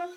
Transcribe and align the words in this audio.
טוב, 0.00 0.08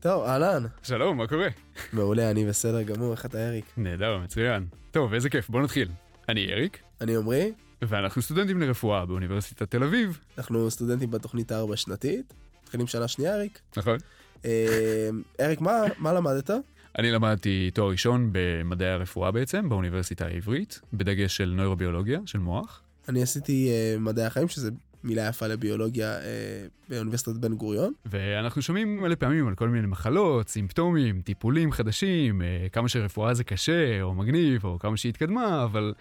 טוב, 0.00 0.24
אהלן. 0.24 0.66
שלום, 0.82 1.16
מה 1.16 1.26
קורה? 1.26 1.48
מעולה, 1.92 2.30
אני 2.30 2.46
בסדר 2.46 2.82
גמור, 2.82 3.12
איך 3.12 3.26
אתה 3.26 3.48
אריק? 3.48 3.64
נהדר, 3.76 4.18
מצוין. 4.18 4.66
טוב, 4.90 5.14
איזה 5.14 5.30
כיף, 5.30 5.48
בוא 5.48 5.62
נתחיל. 5.62 5.88
אני 6.28 6.52
אריק, 6.52 6.78
אני 7.00 7.16
עמרי, 7.16 7.52
ואנחנו 7.82 8.22
סטודנטים 8.22 8.60
לרפואה 8.60 9.06
באוניברסיטת 9.06 9.70
תל 9.70 9.82
אביב, 9.82 10.18
אנחנו 10.38 10.70
סטודנטים 10.70 11.10
בתוכנית 11.10 11.52
הארבע 11.52 11.76
שנתית, 11.76 12.34
מתחילים 12.62 12.86
שנה 12.86 13.08
שנייה 13.08 13.34
אריק. 13.34 13.58
נכון? 13.76 13.98
אה, 14.44 15.08
אריק, 15.40 15.60
מה, 15.60 15.82
מה 15.98 16.12
למדת? 16.12 16.50
אני 16.98 17.10
למדתי 17.10 17.70
תואר 17.74 17.90
ראשון 17.90 18.28
במדעי 18.32 18.88
הרפואה 18.88 19.30
בעצם, 19.30 19.68
באוניברסיטה 19.68 20.26
העברית, 20.26 20.80
בדגש 20.92 21.36
של 21.36 21.52
נוירוביולוגיה, 21.56 22.20
של 22.26 22.38
מוח. 22.38 22.82
אני 23.08 23.22
עשיתי 23.22 23.68
אה, 23.70 23.96
מדעי 23.98 24.24
החיים, 24.24 24.48
שזה 24.48 24.70
מילה 25.04 25.28
יפה 25.28 25.46
לביולוגיה 25.46 26.18
אה, 26.18 26.66
באוניברסיטת 26.88 27.36
בן 27.36 27.54
גוריון. 27.54 27.92
ואנחנו 28.06 28.62
שומעים 28.62 29.02
מלא 29.02 29.14
פעמים 29.14 29.48
על 29.48 29.54
כל 29.54 29.68
מיני 29.68 29.86
מחלות, 29.86 30.48
סימפטומים, 30.48 31.22
טיפולים 31.22 31.72
חדשים, 31.72 32.42
אה, 32.42 32.66
כמה 32.72 32.88
שרפואה 32.88 33.34
זה 33.34 33.44
קשה 33.44 34.02
או 34.02 34.14
מגניב, 34.14 34.64
או 34.64 34.78
כמה 34.78 34.96
שהיא 34.96 35.10
התקדמה, 35.10 35.64
אבל 35.64 35.92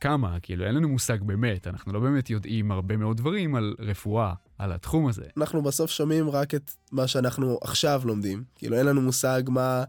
כמה, 0.00 0.40
כאילו 0.42 0.66
אין 0.66 0.74
לנו 0.74 0.88
מושג 0.88 1.22
באמת, 1.22 1.66
אנחנו 1.66 1.92
לא 1.92 2.00
באמת 2.00 2.30
יודעים 2.30 2.72
הרבה 2.72 2.96
מאוד 2.96 3.16
דברים 3.16 3.54
על 3.54 3.74
רפואה, 3.78 4.32
על 4.58 4.72
התחום 4.72 5.08
הזה. 5.08 5.24
אנחנו 5.36 5.62
בסוף 5.62 5.90
שומעים 5.90 6.30
רק 6.30 6.54
את 6.54 6.70
מה 6.92 7.06
שאנחנו 7.06 7.58
עכשיו 7.62 8.02
לומדים. 8.04 8.44
כאילו 8.54 8.76
אין 8.76 8.86
לנו 8.86 9.00
מושג 9.00 9.42
מה 9.48 9.84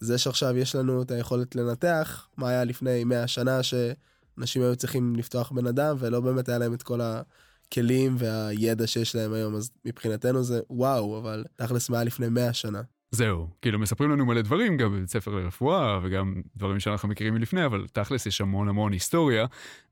זה 0.00 0.18
שעכשיו 0.18 0.56
יש 0.56 0.76
לנו 0.76 1.02
את 1.02 1.10
היכולת 1.10 1.56
לנתח, 1.56 2.28
מה 2.36 2.48
היה 2.48 2.64
לפני 2.64 3.04
100 3.04 3.28
שנה 3.28 3.62
שאנשים 3.62 4.62
היו 4.62 4.76
צריכים 4.76 5.16
לפתוח 5.16 5.52
בן 5.52 5.66
אדם 5.66 5.96
ולא 5.98 6.20
באמת 6.20 6.48
היה 6.48 6.58
להם 6.58 6.74
את 6.74 6.82
כל 6.82 7.00
הכלים 7.02 8.16
והידע 8.18 8.86
שיש 8.86 9.14
להם 9.14 9.32
היום 9.32 9.56
אז 9.56 9.70
מבחינתנו 9.84 10.42
זה 10.44 10.60
וואו 10.70 11.18
אבל 11.18 11.44
תכלס 11.56 11.90
מה 11.90 11.96
היה 11.96 12.04
לפני 12.04 12.28
100 12.28 12.52
שנה. 12.52 12.82
זהו, 13.12 13.48
כאילו 13.62 13.78
מספרים 13.78 14.10
לנו 14.10 14.26
מלא 14.26 14.42
דברים 14.42 14.76
גם 14.76 14.92
בבית 14.92 15.08
ספר 15.08 15.30
לרפואה 15.30 16.00
וגם 16.02 16.42
דברים 16.56 16.80
שאנחנו 16.80 17.08
מכירים 17.08 17.34
מלפני, 17.34 17.66
אבל 17.66 17.86
תכלס 17.92 18.26
יש 18.26 18.40
המון 18.40 18.68
המון 18.68 18.92
היסטוריה 18.92 19.46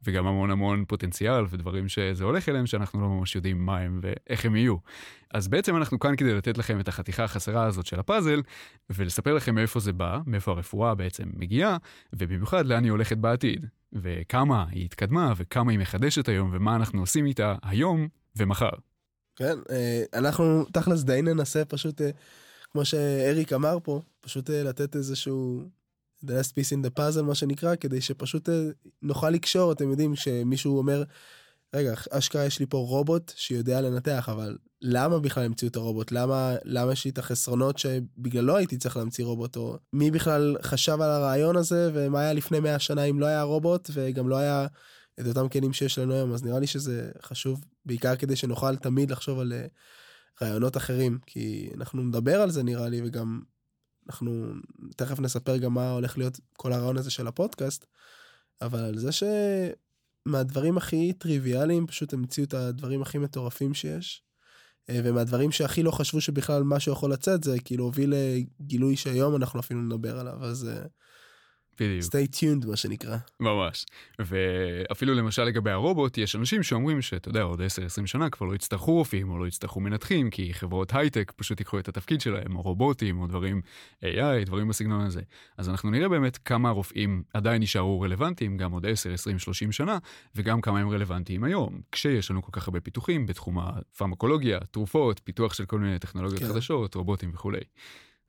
וגם 0.05 0.27
המון 0.27 0.50
המון 0.50 0.84
פוטנציאל 0.84 1.44
ודברים 1.50 1.88
שזה 1.88 2.25
הולך 2.25 2.48
אליהם 2.48 2.66
שאנחנו 2.66 3.00
לא 3.00 3.08
ממש 3.08 3.36
יודעים 3.36 3.66
מה 3.66 3.78
הם 3.78 4.00
ואיך 4.02 4.44
הם 4.44 4.56
יהיו. 4.56 4.77
אז 5.34 5.48
בעצם 5.48 5.77
אנחנו 5.77 5.98
כאן 5.98 6.16
כדי 6.16 6.34
לתת 6.34 6.58
לכם 6.58 6.80
את 6.80 6.88
החתיכה 6.88 7.25
החסרה 7.25 7.64
הזאת 7.64 7.86
של 7.86 8.00
הפאזל 8.00 8.42
ולספר 8.91 9.34
לכם 9.34 9.55
מאיפה 9.55 9.80
זה 9.80 9.92
בא, 9.92 10.19
מאיפה 10.27 10.50
הרפואה 10.50 10.94
בעצם 10.94 11.25
מגיעה 11.34 11.77
ובמיוחד 12.12 12.66
לאן 12.66 12.84
היא 12.84 12.91
הולכת 12.91 13.16
בעתיד 13.16 13.66
וכמה 13.92 14.64
היא 14.70 14.84
התקדמה 14.84 15.32
וכמה 15.36 15.70
היא 15.70 15.78
מחדשת 15.78 16.28
היום 16.28 16.50
ומה 16.53 16.77
אנחנו 16.77 17.00
עושים 17.00 17.27
איתה 17.27 17.55
היום 17.62 18.08
ומחר. 18.36 18.70
כן 19.36 19.58
אה, 19.70 20.03
אנחנו 20.14 20.64
תכלס 20.64 21.03
די 21.03 21.22
ננסה 21.22 21.64
פשוט 21.64 22.00
אה, 22.00 22.10
כמו 22.72 22.84
שאריק 22.84 23.52
אמר 23.52 23.78
פה 23.83 24.00
פשוט 24.20 24.50
אה, 24.50 24.62
לתת 24.62 24.97
איזשהו 24.97 25.62
the 26.24 26.28
last 26.28 26.52
piece 26.52 26.72
in 26.72 26.86
the 26.86 26.98
puzzle 26.98 27.22
מה 27.22 27.34
שנקרא 27.34 27.77
כדי 27.77 28.00
שפשוט 28.00 28.48
אה, 28.48 28.55
נוכל 29.02 29.30
לקשור. 29.30 29.72
אתם 29.72 29.91
יודעים 29.91 30.16
שמישהו 30.16 30.78
אומר 30.78 31.05
רגע 31.77 31.94
אשכרה 32.10 32.44
יש 32.44 32.58
לי 32.60 32.66
פה 32.66 32.78
רובוט 32.78 33.33
שיודע 33.36 33.80
לנתח 33.80 34.28
אבל 34.33 34.56
למה 34.83 35.19
בכלל 35.19 35.44
המציאו 35.44 35.70
את 35.70 35.77
הרובוט? 35.77 36.12
למה 36.12 36.56
למה 36.64 36.92
יש 36.92 37.05
לי 37.05 37.10
את 37.10 37.19
החסרונות 37.19 37.78
שבגללו 37.78 38.56
הייתי 38.56 38.77
צריך 38.77 38.97
להמציא 38.97 39.25
רובוט? 39.25 39.56
או 39.56 39.78
מי 39.92 40.10
בכלל 40.10 40.56
חשב 40.62 40.92
על 41.00 41.10
הרעיון 41.10 41.56
הזה 41.56 41.91
ומה 41.94 42.20
היה 42.20 42.32
לפני 42.32 42.60
100 42.60 42.78
שנה 42.78 43.05
אם 43.05 43.20
לא 43.20 43.27
היה 43.27 43.42
רובוט 43.42 43.91
וגם 43.92 44.28
לא 44.28 44.36
היה 44.36 44.66
את 45.20 45.27
אותם 45.27 45.48
כלים 45.48 45.72
שיש 45.72 45.98
לנו 45.98 46.14
היום? 46.14 46.32
אז 46.32 46.44
נראה 46.44 46.58
לי 46.58 46.66
שזה 46.66 47.10
חשוב 47.22 47.64
בעיקר 47.86 48.16
כדי 48.16 48.36
שנוכל 48.36 48.77
תמיד 48.77 49.10
לחשוב 49.10 49.38
על 49.38 49.53
אה, 49.53 49.66
רעיונות 50.43 50.76
אחרים 50.76 51.19
כי 51.26 51.71
אנחנו 51.75 52.03
נדבר 52.03 52.41
על 52.41 52.50
זה 52.50 52.62
נראה 52.62 52.88
לי 52.88 53.00
וגם 53.04 53.41
אנחנו 54.09 54.53
תכף 54.97 55.21
נספר 55.21 55.56
גם 55.56 55.75
מה 55.75 55.91
הולך 55.91 56.19
להיות 56.19 56.41
כל 56.53 56.72
הרעיון 56.72 56.97
הזה 56.97 57.10
של 57.10 57.26
הפודקאסט. 57.26 57.87
אבל 58.62 58.78
על 58.78 58.98
זה 58.98 59.10
שמהדברים 59.12 60.77
הכי 60.77 61.12
טריוויאליים 61.12 61.87
פשוט 61.87 62.12
המציאו 62.12 62.47
את 62.47 62.54
הדברים 62.54 63.03
הכי 63.03 63.19
מטורפים 63.19 63.75
שיש. 63.75 64.22
אה, 64.91 65.00
ומהדברים 65.04 65.53
שהכי 65.53 65.82
לא 65.82 65.91
חשבו 65.91 66.21
שבכלל 66.21 66.62
משהו 66.62 66.93
יכול 66.93 67.12
לצאת 67.12 67.44
זה 67.44 67.60
כאילו 67.65 67.84
הוביל 67.84 68.15
לגילוי 68.16 68.97
שהיום 68.97 69.37
אנחנו 69.37 69.60
אפילו 69.60 69.82
נדבר 69.82 70.19
עליו 70.19 70.44
אז 70.44 70.69
אה, 70.69 70.87
בדיוק. 71.81 72.05
stay 72.05 72.37
tuned 72.37 72.66
מה 72.66 72.77
שנקרא. 72.77 73.16
ממש. 73.41 73.87
ואפילו 74.19 75.15
למשל 75.15 75.44
לגבי 75.44 75.71
הרובוט, 75.71 76.19
יש 76.19 76.37
אנשים 76.37 76.62
שאומרים 76.62 77.03
שאתה 77.03 77.28
יודע, 77.28 77.43
עוד 77.43 77.61
10-20 77.61 78.06
שנה 78.06 78.31
כבר 78.31 78.47
לא 78.47 78.55
יצטרכו 78.55 78.93
רופאים 78.93 79.31
או 79.31 79.39
לא 79.39 79.47
יצטרכו 79.47 79.81
מנתחים, 79.81 80.31
כי 80.31 80.55
חברות 80.55 80.94
הייטק 80.94 81.33
פשוט 81.37 81.61
ייקחו 81.61 81.78
את 81.78 81.89
התפקיד 81.89 82.21
שלהם, 82.21 82.56
או 82.56 82.62
רובוטים, 82.62 83.21
או 83.21 83.27
דברים 83.27 83.61
AI, 84.05 84.44
דברים 84.47 84.69
בסגנון 84.69 85.00
הזה. 85.00 85.21
אז 85.59 85.69
אנחנו 85.69 85.91
נראה 85.91 86.09
באמת 86.09 86.37
כמה 86.37 86.71
רופאים 86.71 87.22
עדיין 87.34 87.62
יישארו 87.62 88.00
רלוונטיים, 88.00 88.56
גם 88.56 88.72
עוד 88.72 88.87
10, 88.87 89.12
20, 89.12 89.39
30 89.39 89.72
שנה, 89.72 89.99
וגם 90.34 90.60
כמה 90.60 90.81
הם 90.81 90.91
רלוונטיים 90.91 91.45
היום, 91.45 91.81
כשיש 91.93 92.31
לנו 92.31 92.43
כל 92.43 92.53
כך 92.53 92.69
הרבה 92.69 92.81
פיתוחים 92.81 93.27
בתחום 93.27 93.59
הפרמקולוגיה, 93.59 94.59
תרופות, 94.71 95.21
פיתוח 95.25 95.55
של 95.55 95.65
כל 95.65 95.78
מיני 95.78 95.99
טכנולוגיות 95.99 96.43
כן. 96.43 96.49
חדשות, 96.49 96.95
רובוטים 96.95 97.31
וכולי. 97.34 97.60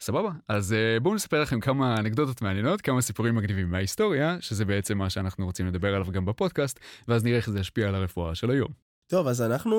סבבה 0.01 0.31
אז 0.47 0.73
אה, 0.73 0.99
בואו 0.99 1.15
נספר 1.15 1.41
לכם 1.41 1.59
כמה 1.59 1.95
אנקדוטות 1.99 2.41
מעניינות 2.41 2.81
כמה 2.81 3.01
סיפורים 3.01 3.35
מגניבים 3.35 3.71
מההיסטוריה 3.71 4.37
שזה 4.39 4.65
בעצם 4.65 4.97
מה 4.97 5.09
שאנחנו 5.09 5.45
רוצים 5.45 5.67
לדבר 5.67 5.95
עליו 5.95 6.11
גם 6.11 6.25
בפודקאסט 6.25 6.79
ואז 7.07 7.23
נראה 7.23 7.37
איך 7.37 7.49
זה 7.49 7.59
ישפיע 7.59 7.87
על 7.87 7.95
הרפואה 7.95 8.35
של 8.35 8.51
היום. 8.51 8.69
טוב 9.07 9.27
אז 9.27 9.41
אנחנו 9.41 9.77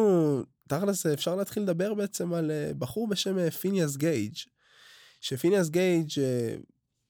תכלס 0.69 1.07
אפשר 1.07 1.37
להתחיל 1.37 1.63
לדבר 1.63 1.95
בעצם 1.95 2.33
על 2.33 2.51
אה, 2.51 2.71
בחור 2.79 3.09
בשם 3.09 3.39
אה, 3.39 3.51
פיניאס 3.51 3.97
גייג' 3.97 4.35
שפיניאס 5.21 5.69
גייג' 5.69 6.11
אה, 6.19 6.55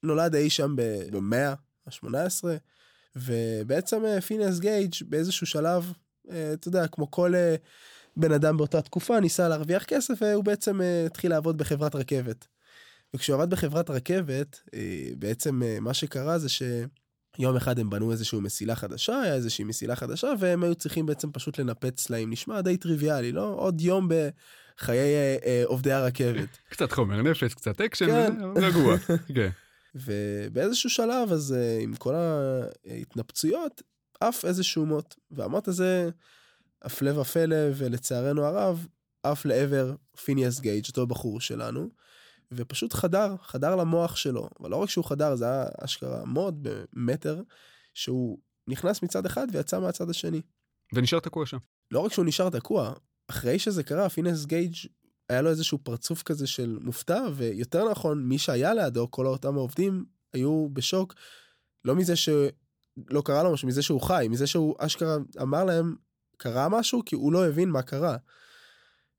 נולד 0.03 0.35
אי 0.35 0.51
שם 0.51 0.75
במאה 1.11 1.55
ה-18 1.87 2.45
ובעצם 3.17 4.05
אה, 4.05 4.21
פיניאס 4.21 4.59
גייג' 4.59 4.95
באיזשהו 5.09 5.47
שלב 5.47 5.93
אה, 6.31 6.53
אתה 6.53 6.69
יודע 6.69 6.87
כמו 6.87 7.11
כל 7.11 7.35
אה, 7.35 7.55
בן 8.17 8.33
אדם 8.33 8.57
באותה 8.57 8.83
תקופה 8.83 9.21
ניסה 9.21 9.49
להרוויח 9.49 9.85
כסף 9.85 10.15
והוא 10.21 10.45
בעצם 10.45 10.81
אה, 10.81 11.07
התחיל 11.07 11.31
לעבוד 11.31 11.59
בחברת 11.59 11.95
רכבת. 11.95 12.47
וכשהוא 13.15 13.37
עבד 13.37 13.51
בחברת 13.51 13.91
רכבת 13.91 14.61
אה, 14.75 15.11
בעצם 15.19 15.63
אה, 15.63 15.81
מה 15.81 15.95
שקרה 15.95 16.39
זה 16.39 16.49
שיום 16.49 17.57
אחד 17.57 17.79
הם 17.79 17.91
בנו 17.91 18.13
איזשהו 18.13 18.41
מסילה 18.41 18.77
חדשה 18.77 19.21
היה 19.21 19.35
איזושהי 19.35 19.65
מסילה 19.65 19.97
חדשה 19.97 20.33
והם 20.39 20.63
היו 20.63 20.75
צריכים 20.75 21.07
בעצם 21.07 21.33
פשוט 21.33 21.59
לנפץ 21.59 22.01
סלעים 22.01 22.31
נשמע 22.31 22.61
די 22.61 22.77
טריוויאלי 22.77 23.33
לא 23.33 23.55
עוד 23.59 23.81
יום 23.81 24.09
בחיי 24.79 24.99
אה, 24.99 25.37
אה, 25.45 25.63
עובדי 25.65 25.93
הרכבת. 25.93 26.59
קצת 26.71 26.93
חומר 26.93 27.23
נפץ 27.23 27.55
קצת 27.55 27.81
אקשן 27.81 28.07
כן. 28.07 28.43
רגוע. 28.57 28.97
כן. 29.37 29.51
ובאיזשהו 29.95 30.91
שלב 30.91 31.33
אז 31.33 31.55
עם 31.81 31.97
כל 31.97 32.15
ההתנפצויות 32.15 33.83
עף 34.21 34.45
איזשהו 34.45 34.87
מוט 34.87 35.15
והמוט 35.31 35.69
הזה 35.69 36.11
הפלא 36.83 37.21
ופלא 37.21 37.57
ולצערנו 37.75 38.45
הרב 38.45 38.87
עף 39.23 39.45
לעבר 39.45 39.95
פיניאס 40.25 40.61
גייג' 40.61 40.87
אותו 40.89 41.07
בחור 41.07 41.41
שלנו. 41.41 41.89
ופשוט 42.55 42.93
חדר 42.93 43.35
חדר 43.43 43.77
למוח 43.77 44.17
שלו 44.17 44.49
אבל 44.61 44.71
לא 44.71 44.77
רק 44.77 44.91
שהוא 44.91 45.05
חדר 45.05 45.37
זה 45.37 45.45
היה 45.45 45.65
אשכרה 45.85 46.25
מוט 46.25 46.69
במטר 46.93 47.43
שהוא 47.95 48.39
נכנס 48.69 49.03
מצד 49.03 49.27
אחד 49.27 49.47
ויצא 49.53 49.81
מהצד 49.81 50.11
השני. 50.11 50.43
ונשאר 50.95 51.21
תקוע 51.21 51.47
שם. 51.47 51.59
לא 51.91 51.99
רק 51.99 52.13
שהוא 52.13 52.25
נשאר 52.25 52.51
תקוע 52.51 52.93
אחרי 53.31 53.59
שזה 53.59 53.83
קרה 53.83 54.09
פינס 54.09 54.45
גייג' 54.45 54.75
היה 55.29 55.43
לו 55.43 55.51
איזשהו 55.51 55.79
פרצוף 55.79 56.23
כזה 56.23 56.47
של 56.47 56.79
מופתע 56.83 57.23
ויותר 57.35 57.91
נכון 57.91 58.23
מי 58.23 58.39
שהיה 58.39 58.75
לידו 58.75 59.11
כל 59.11 59.27
אותם 59.27 59.57
העובדים 59.57 60.05
היו 60.33 60.69
בשוק 60.73 61.15
לא 61.85 61.95
מזה 61.95 62.17
שלא 62.17 63.23
קרה 63.25 63.43
לו 63.43 63.53
משהו 63.53 63.69
מזה 63.69 63.83
שהוא 63.83 64.01
חי 64.01 64.27
מזה 64.31 64.47
שהוא 64.47 64.75
אשכרה 64.79 65.17
אמר 65.43 65.65
להם 65.65 65.97
קרה 66.37 66.69
משהו 66.69 67.03
כי 67.07 67.15
הוא 67.15 67.33
לא 67.33 67.47
הבין 67.49 67.71
מה 67.71 67.83
קרה. 67.83 68.17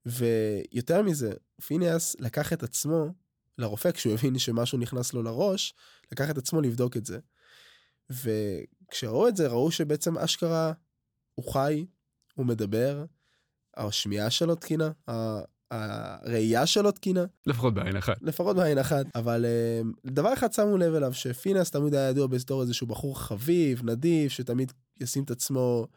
ויותר 0.05 1.01
מזה 1.01 1.33
פיניאס 1.65 2.15
לקח 2.19 2.53
את 2.53 2.63
עצמו 2.63 3.13
לרופא 3.57 3.91
כשהוא 3.91 4.13
הבין 4.13 4.39
שמשהו 4.39 4.77
נכנס 4.77 5.13
לו 5.13 5.23
לראש 5.23 5.73
לקח 6.11 6.29
את 6.29 6.37
עצמו 6.37 6.61
לבדוק 6.61 6.97
את 6.97 7.05
זה. 7.05 7.19
וכשראו 8.09 9.27
את 9.27 9.35
זה 9.35 9.47
ראו 9.47 9.71
שבעצם 9.71 10.17
אשכרה 10.17 10.73
הוא 11.35 11.53
חי 11.53 11.85
הוא 12.35 12.45
מדבר 12.45 13.05
השמיעה 13.77 14.29
שלו 14.29 14.55
תקינה 14.55 14.91
הראייה 15.71 16.65
שלו 16.65 16.91
תקינה 16.91 17.25
לפחות 17.45 17.73
בעין 17.73 17.97
אחת. 17.97 18.17
לפחות 18.21 18.55
בעין 18.55 18.77
אחת 18.77 19.05
אבל 19.15 19.45
אה, 19.45 19.81
דבר 20.05 20.33
אחד 20.33 20.53
שמו 20.53 20.77
לב 20.77 20.93
אליו 20.93 21.13
שפינס 21.13 21.71
תמיד 21.71 21.93
היה 21.95 22.09
ידוע 22.09 22.27
בתור 22.27 22.61
איזשהו 22.61 22.87
בחור 22.87 23.19
חביב 23.19 23.81
נדיב 23.83 24.29
שתמיד 24.29 24.71
ישים 25.01 25.23
את 25.23 25.31
עצמו 25.31 25.87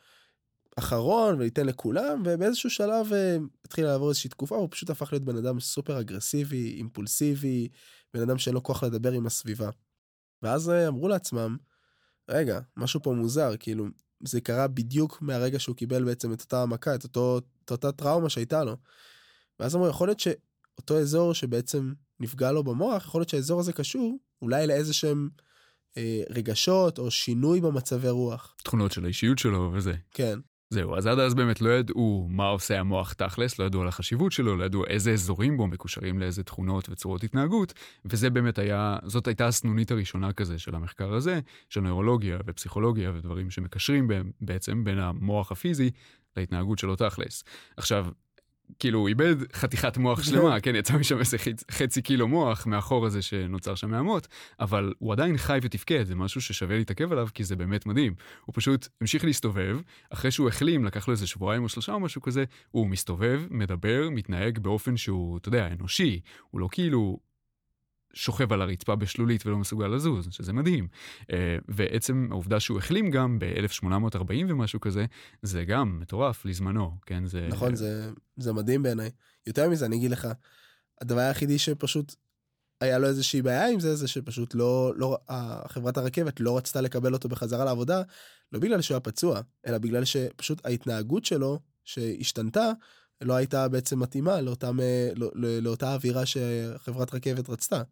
אחרון 0.77 1.39
וייתן 1.39 1.67
לכולם 1.67 2.23
ובאיזשהו 2.25 2.71
שלב 2.71 3.13
אה, 3.13 3.37
התחיל 3.65 3.85
לעבור 3.85 4.09
איזושהי 4.09 4.31
תקופה 4.31 4.57
הוא 4.57 4.69
פשוט 4.71 4.91
הפך 4.91 5.13
להיות 5.13 5.25
בן 5.25 5.37
אדם 5.37 5.61
סופר 5.61 6.01
אגרסיבי 6.01 6.75
אימפולסיבי 6.77 7.69
בן 8.15 8.23
אדם 8.23 8.39
שאין 8.39 8.55
לו 8.55 8.63
כוח 8.63 8.85
לדבר 8.85 9.13
עם 9.13 9.27
הסביבה. 9.27 9.71
ואז 10.43 10.71
אה, 10.71 10.89
אמרו 10.89 11.09
לעצמם 11.09 11.57
רגע, 12.29 12.61
משהו 12.77 13.03
פה 13.03 13.13
מוזר, 13.13 13.57
כאילו, 13.61 13.87
זה 14.25 14.41
קרה 14.41 14.69
בדיוק 14.69 15.23
מהרגע 15.23 15.59
שהוא 15.59 15.77
קיבל 15.77 16.05
בעצם 16.05 16.33
את 16.33 16.41
אותה 16.41 16.63
המכה, 16.63 16.95
את, 16.95 17.05
אותו, 17.05 17.41
את 17.65 17.71
אותה 17.71 17.93
טראומה 17.93 18.31
שהייתה 18.31 18.65
לו. 18.65 18.77
ואז 19.61 19.77
אמרו, 19.77 19.89
יכול 19.89 20.09
להיות 20.09 20.21
שאותו 20.21 20.99
אזור 20.99 21.35
שבעצם 21.35 21.93
נפגע 22.21 22.53
לו 22.53 22.65
במוח, 22.65 23.05
יכול 23.05 23.21
להיות 23.21 23.29
שהאזור 23.29 23.61
הזה 23.61 23.73
קשור 23.73 24.19
אולי 24.43 24.67
לאיזה 24.67 24.95
שהם 24.95 25.29
אה, 25.97 26.23
רגשות 26.31 26.99
או 26.99 27.11
שינוי 27.11 27.61
במצבי 27.61 28.09
רוח. 28.09 28.57
תכונות 28.65 28.93
של 28.93 29.05
האישיות 29.05 29.39
שלו 29.39 29.71
וזה. 29.75 29.95
כן. 30.11 30.39
זהו, 30.75 30.97
אז 30.97 31.07
עד 31.07 31.19
אז 31.19 31.35
באמת 31.35 31.61
לא 31.61 31.71
ידעו 31.71 32.27
מה 32.31 32.47
עושה 32.47 32.81
המוח 32.81 33.13
תכלס, 33.13 33.59
לא 33.59 33.65
ידעו 33.65 33.83
על 33.83 33.89
החשיבות 33.89 34.33
שלו, 34.33 34.57
לא 34.57 34.65
ידעו 34.65 34.87
איזה 34.87 35.13
אזורים 35.13 35.57
בו 35.57 35.67
מקושרים 35.67 36.19
לאיזה 36.19 36.43
תכונות 36.43 36.89
וצורות 36.89 37.25
התנהגות, 37.25 37.73
וזה 38.05 38.31
באמת 38.31 38.59
היה, 38.59 38.97
זאת 39.05 39.27
הייתה 39.27 39.47
הסנונית 39.47 39.91
הראשונה 39.91 40.33
כזה 40.33 40.59
של 40.59 40.75
המחקר 40.75 41.15
הזה, 41.15 41.41
של 41.71 41.81
נוירולוגיה 41.81 42.39
ופסיכולוגיה 42.47 43.13
ודברים 43.15 43.51
שמקשרים 43.51 44.09
בעצם 44.41 44.85
בין 44.85 44.99
המוח 44.99 45.53
הפיזי 45.53 45.91
להתנהגות 46.37 46.79
שלו 46.79 46.97
תכלס. 46.97 47.45
עכשיו, 47.77 48.07
כאילו 48.79 48.99
הוא 48.99 49.09
איבד 49.09 49.53
חתיכת 49.53 49.97
מוח 49.97 50.23
שלמה, 50.23 50.61
כן, 50.61 50.77
יצא 50.77 50.99
משם 50.99 51.19
איזה 51.19 51.39
חצי, 51.39 51.65
חצי 51.71 52.03
קילו 52.03 52.29
מוח 52.29 52.67
מהחור 52.67 53.07
הזה 53.07 53.23
שנוצר 53.23 53.75
שם 53.75 53.91
מהמות, 53.91 54.29
אבל 54.61 54.95
הוא 54.99 55.13
עדיין 55.13 55.37
חי 55.37 55.59
ותפקד, 55.63 56.05
זה 56.07 56.15
משהו 56.15 56.41
ששווה 56.41 56.77
להתעכב 56.77 57.13
עליו 57.13 57.29
כי 57.35 57.45
זה 57.45 57.57
באמת 57.57 57.87
מדהים. 57.87 58.15
הוא 58.45 58.53
פשוט 58.57 58.89
המשיך 59.01 59.25
להסתובב, 59.25 59.79
אחרי 60.11 60.31
שהוא 60.31 60.49
החלים, 60.49 60.85
לקח 60.85 61.09
לו 61.09 61.13
איזה 61.13 61.27
שבועיים 61.27 61.63
או 61.63 61.69
שלושה 61.69 61.93
או 61.93 62.01
משהו 62.01 62.23
כזה, 62.23 62.45
הוא 62.71 62.87
מסתובב, 62.87 63.43
מדבר, 63.51 64.09
מתנהג 64.11 64.59
באופן 64.59 64.97
שהוא, 64.97 65.39
אתה 65.39 65.49
יודע, 65.49 65.69
אנושי, 65.73 66.21
הוא 66.51 66.61
לא 66.61 66.69
כאילו 66.73 67.19
שוכב 68.15 68.53
על 68.53 68.63
הרצפה 68.63 68.97
בשלולית 68.97 69.47
ולא 69.47 69.59
מסוגל 69.59 69.87
לזוז, 69.87 70.29
שזה 70.31 70.53
מדהים. 70.53 70.89
אה, 71.33 71.57
ועצם 71.69 72.29
העובדה 72.31 72.61
שהוא 72.61 72.79
החלים 72.79 73.11
גם 73.11 73.39
ב-1840 73.39 74.45
ומשהו 74.49 74.81
כזה, 74.81 75.05
זה 75.43 75.65
גם 75.65 76.01
מטורף 76.01 76.45
לזמנו, 76.45 76.91
כן? 77.07 77.27
זה... 77.27 77.49
נכון, 77.51 77.75
זה, 77.75 78.11
זה 78.37 78.53
מדהים 78.53 78.83
בעיניי. 78.83 79.11
יותר 79.47 79.71
מזה, 79.71 79.87
אני 79.87 79.97
אגיד 79.97 80.11
לך, 80.11 80.29
הדבר 81.01 81.21
היחידי 81.21 81.59
שפשוט 81.59 82.15
היה 82.81 82.99
לו 82.99 83.07
איזושהי 83.07 83.43
בעיה 83.43 83.69
עם 83.69 83.81
זה, 83.81 83.97
זה 83.97 84.09
שפשוט 84.09 84.55
לא, 84.55 84.93
לא, 84.97 85.19
חברת 85.69 85.99
הרכבת 85.99 86.41
לא 86.41 86.57
רצתה 86.57 86.81
לקבל 86.81 87.15
אותו 87.15 87.29
בחזרה 87.29 87.65
לעבודה, 87.65 88.03
לא 88.53 88.59
בגלל 88.59 88.81
שהוא 88.81 88.95
היה 88.95 89.01
פצוע, 89.01 89.41
אלא 89.67 89.79
בגלל 89.79 90.05
שפשוט 90.05 90.67
ההתנהגות 90.67 91.25
שלו, 91.25 91.59
שהשתנתה, 91.85 92.71
לא 93.21 93.35
הייתה 93.35 93.69
בעצם 93.69 94.01
מתאימה 94.01 94.41
לאותם, 94.41 94.81
אה, 94.81 95.11
לא, 95.17 95.31
לא, 95.35 95.59
לאותה 95.59 95.95
אווירה 95.95 96.23
שחברת 96.27 97.15
רכבת 97.15 97.49
רצתה. 97.49 97.83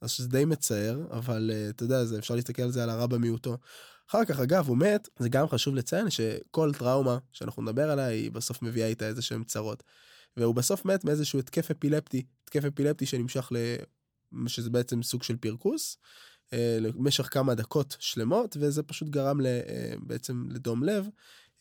אז 0.00 0.10
שזה 0.10 0.28
די 0.28 0.44
מצער, 0.44 1.06
אבל 1.10 1.50
uh, 1.50 1.70
אתה 1.70 1.84
יודע, 1.84 2.04
זה, 2.04 2.18
אפשר 2.18 2.34
להסתכל 2.34 2.62
על 2.62 2.70
זה 2.70 2.82
על 2.82 2.90
הרע 2.90 3.06
במיעוטו. 3.06 3.56
אחר 4.10 4.24
כך, 4.24 4.40
אגב, 4.40 4.68
הוא 4.68 4.76
מת, 4.76 5.08
זה 5.18 5.28
גם 5.28 5.48
חשוב 5.48 5.74
לציין 5.74 6.10
שכל 6.10 6.72
טראומה 6.78 7.18
שאנחנו 7.32 7.62
נדבר 7.62 7.90
עליה, 7.90 8.06
היא 8.06 8.30
בסוף 8.32 8.62
מביאה 8.62 8.86
איתה 8.86 9.06
איזה 9.06 9.22
שהם 9.22 9.44
צרות. 9.44 9.82
והוא 10.36 10.54
בסוף 10.54 10.84
מת 10.84 11.04
מאיזשהו 11.04 11.38
התקף 11.38 11.70
אפילפטי, 11.70 12.26
התקף 12.44 12.64
אפילפטי 12.64 13.06
שנמשך 13.06 13.52
ל... 13.52 13.56
שזה 14.46 14.70
בעצם 14.70 15.02
סוג 15.02 15.22
של 15.22 15.36
פרכוס, 15.36 15.98
uh, 16.46 16.54
למשך 16.80 17.28
כמה 17.32 17.54
דקות 17.54 17.96
שלמות, 17.98 18.56
וזה 18.60 18.82
פשוט 18.82 19.08
גרם 19.08 19.40
uh, 19.40 19.44
בעצם 20.02 20.44
לדום 20.50 20.84
לב, 20.84 21.08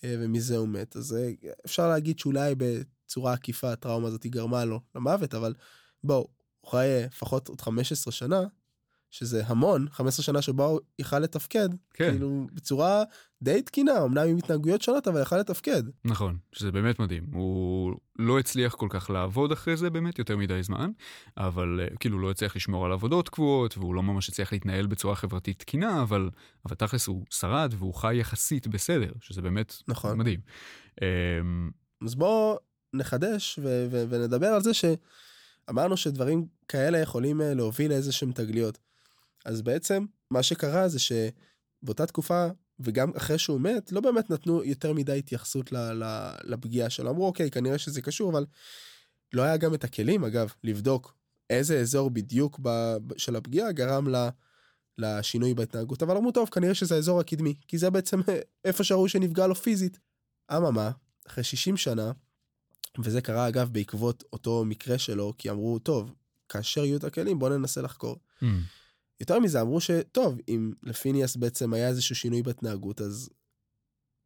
ומזה 0.03 0.57
הוא 0.57 0.67
מת. 0.67 0.95
אז 0.95 1.17
אפשר 1.65 1.89
להגיד 1.89 2.19
שאולי 2.19 2.55
בצורה 2.57 3.33
עקיפה 3.33 3.71
הטראומה 3.71 4.07
הזאת 4.07 4.25
גרמה 4.25 4.65
לו 4.65 4.79
למוות, 4.95 5.33
אבל 5.33 5.53
בואו, 6.03 6.27
הוא 6.67 6.71
חי 6.71 6.87
לפחות 7.05 7.47
עוד 7.47 7.61
15 7.61 8.11
שנה, 8.11 8.41
שזה 9.11 9.43
המון, 9.45 9.87
15 9.91 10.23
שנה 10.23 10.41
שבה 10.41 10.65
הוא 10.65 10.79
יכל 10.99 11.19
לתפקד, 11.19 11.69
כן. 11.93 12.09
כאילו 12.09 12.47
בצורה 12.53 13.03
די 13.41 13.61
תקינה, 13.61 14.03
אמנם 14.03 14.27
עם 14.27 14.37
התנהגויות 14.37 14.81
שונות, 14.81 15.07
אבל 15.07 15.21
יכל 15.21 15.37
לתפקד. 15.37 15.83
נכון, 16.05 16.37
שזה 16.51 16.71
באמת 16.71 16.99
מדהים. 16.99 17.25
הוא 17.33 17.93
לא 18.19 18.39
הצליח 18.39 18.75
כל 18.75 18.87
כך 18.89 19.09
לעבוד 19.09 19.51
אחרי 19.51 19.77
זה 19.77 19.89
באמת 19.89 20.19
יותר 20.19 20.37
מדי 20.37 20.63
זמן, 20.63 20.91
אבל 21.37 21.79
אה, 21.81 21.97
כאילו 21.97 22.19
לא 22.19 22.31
הצליח 22.31 22.55
לשמור 22.55 22.85
על 22.85 22.91
עבודות 22.91 23.29
קבועות, 23.29 23.77
והוא 23.77 23.95
לא 23.95 24.03
ממש 24.03 24.29
הצליח 24.29 24.53
להתנהל 24.53 24.87
בצורה 24.87 25.15
חברתית 25.15 25.59
תקינה, 25.59 26.01
אבל, 26.01 26.29
אבל 26.65 26.75
תכלס 26.75 27.07
הוא 27.07 27.25
שרד 27.29 27.73
והוא 27.77 27.93
חי 27.93 28.15
יחסית 28.15 28.67
בסדר, 28.67 29.11
שזה 29.21 29.41
באמת 29.41 29.75
נכון. 29.87 30.17
מדהים. 30.17 30.39
אמ, 31.01 31.69
אז 32.05 32.15
בואו 32.15 32.57
נחדש 32.93 33.59
ו- 33.63 33.87
ו- 33.91 34.05
ונדבר 34.09 34.47
על 34.47 34.61
זה 34.61 34.73
ש... 34.73 34.85
אמרנו 35.69 35.97
שדברים 35.97 36.47
כאלה 36.67 36.97
יכולים 36.97 37.41
אה, 37.41 37.53
להוביל 37.53 37.91
לאיזה 37.91 38.11
שהם 38.11 38.31
תגליות. 38.31 38.77
אז 39.45 39.61
בעצם 39.61 40.05
מה 40.31 40.43
שקרה 40.43 40.87
זה 40.87 40.99
שבאותה 40.99 42.05
תקופה 42.05 42.47
וגם 42.79 43.11
אחרי 43.17 43.37
שהוא 43.37 43.61
מת 43.61 43.91
לא 43.91 44.01
באמת 44.01 44.29
נתנו 44.29 44.63
יותר 44.63 44.93
מדי 44.93 45.17
התייחסות 45.17 45.71
לפגיעה 46.43 46.89
שלו 46.89 47.09
אמרו 47.09 47.25
אוקיי 47.25 47.51
כנראה 47.51 47.77
שזה 47.77 48.01
קשור 48.01 48.31
אבל 48.31 48.45
לא 49.33 49.41
היה 49.41 49.57
גם 49.57 49.73
את 49.73 49.83
הכלים 49.83 50.23
אגב 50.23 50.53
לבדוק 50.63 51.15
איזה 51.49 51.79
אזור 51.79 52.09
בדיוק 52.09 52.59
ב, 52.61 52.97
של 53.17 53.35
הפגיעה 53.35 53.71
גרם 53.71 54.07
לה, 54.07 54.29
לשינוי 54.97 55.53
בהתנהגות 55.53 56.03
אבל 56.03 56.17
אמרו 56.17 56.31
טוב 56.31 56.49
כנראה 56.49 56.73
שזה 56.73 56.95
האזור 56.95 57.19
הקדמי 57.19 57.55
כי 57.67 57.77
זה 57.77 57.89
בעצם 57.89 58.19
איפה 58.65 58.83
שראו 58.83 59.09
שנפגע 59.09 59.47
לו 59.47 59.55
פיזית. 59.55 59.99
אממה 60.57 60.91
אחרי 61.27 61.43
60 61.43 61.77
שנה 61.77 62.11
וזה 62.99 63.21
קרה 63.21 63.47
אגב 63.47 63.69
בעקבות 63.71 64.23
אותו 64.33 64.65
מקרה 64.65 64.97
שלו, 64.97 65.33
כי 65.37 65.49
אמרו, 65.49 65.79
טוב, 65.79 66.13
כאשר 66.49 66.85
יהיו 66.85 66.97
את 66.97 67.03
הכלים 67.03 67.39
בוא 67.39 67.49
ננסה 67.49 67.81
לחקור. 67.81 68.19
Mm. 68.41 68.45
יותר 69.19 69.39
מזה 69.39 69.61
אמרו 69.61 69.81
שטוב, 69.81 70.39
אם 70.47 70.73
לפיניאס 70.83 71.35
בעצם 71.35 71.73
היה 71.73 71.87
איזשהו 71.87 72.15
שינוי 72.15 72.41
בהתנהגות, 72.41 73.01
אז 73.01 73.29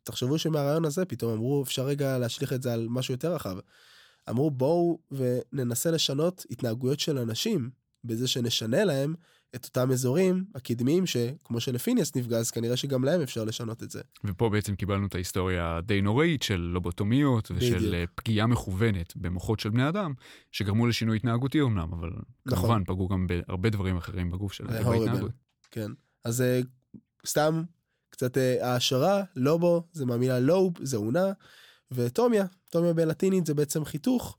תחשבו 0.03 0.37
שמהרעיון 0.37 0.85
הזה 0.85 1.05
פתאום 1.05 1.33
אמרו, 1.33 1.63
אפשר 1.63 1.85
רגע 1.85 2.17
להשליך 2.17 2.53
את 2.53 2.63
זה 2.63 2.73
על 2.73 2.87
משהו 2.89 3.13
יותר 3.13 3.33
רחב. 3.33 3.57
אמרו 4.29 4.51
בואו 4.51 4.99
וננסה 5.11 5.91
לשנות 5.91 6.45
התנהגויות 6.51 6.99
של 6.99 7.17
אנשים 7.17 7.69
בזה 8.03 8.27
שנשנה 8.27 8.83
להם 8.83 9.15
את 9.55 9.65
אותם 9.65 9.91
אזורים 9.91 10.45
הקדמיים 10.55 11.05
שכמו 11.05 11.59
שלפיניאס 11.59 12.15
נפגע 12.15 12.37
אז 12.37 12.51
כנראה 12.51 12.77
שגם 12.77 13.03
להם 13.03 13.21
אפשר 13.21 13.43
לשנות 13.43 13.83
את 13.83 13.91
זה. 13.91 14.01
ופה 14.23 14.49
בעצם 14.49 14.75
קיבלנו 14.75 15.07
את 15.07 15.15
ההיסטוריה 15.15 15.77
הדי 15.77 16.01
נוראית 16.01 16.43
של 16.43 16.55
לובוטומיות 16.55 17.51
ושל 17.55 17.75
בדיוק. 17.75 17.93
אה, 17.93 18.03
פגיעה 18.15 18.47
מכוונת 18.47 19.13
במוחות 19.15 19.59
של 19.59 19.69
בני 19.69 19.89
אדם 19.89 20.13
שגרמו 20.51 20.87
לשינוי 20.87 21.15
התנהגותי 21.15 21.61
אמנם 21.61 21.93
אבל 21.93 22.09
נכון. 22.45 22.59
כמובן 22.59 22.83
פגעו 22.83 23.07
גם 23.07 23.27
בהרבה 23.27 23.69
דברים 23.69 23.97
אחרים 23.97 24.31
בגוף 24.31 24.53
שלהם. 24.53 24.83
כן 25.71 25.91
אז 26.25 26.41
uh, 26.41 26.67
סתם 27.27 27.63
קצת 28.09 28.37
uh, 28.37 28.39
העשרה 28.65 29.23
לובו 29.35 29.83
זה 29.91 30.05
מהמילה 30.05 30.39
לוב 30.39 30.73
זה 30.81 30.97
עונה 30.97 31.31
וטומיה 31.91 32.45
טומיה 32.69 32.93
בלטינית 32.93 33.45
זה 33.45 33.53
בעצם 33.53 33.85
חיתוך. 33.85 34.37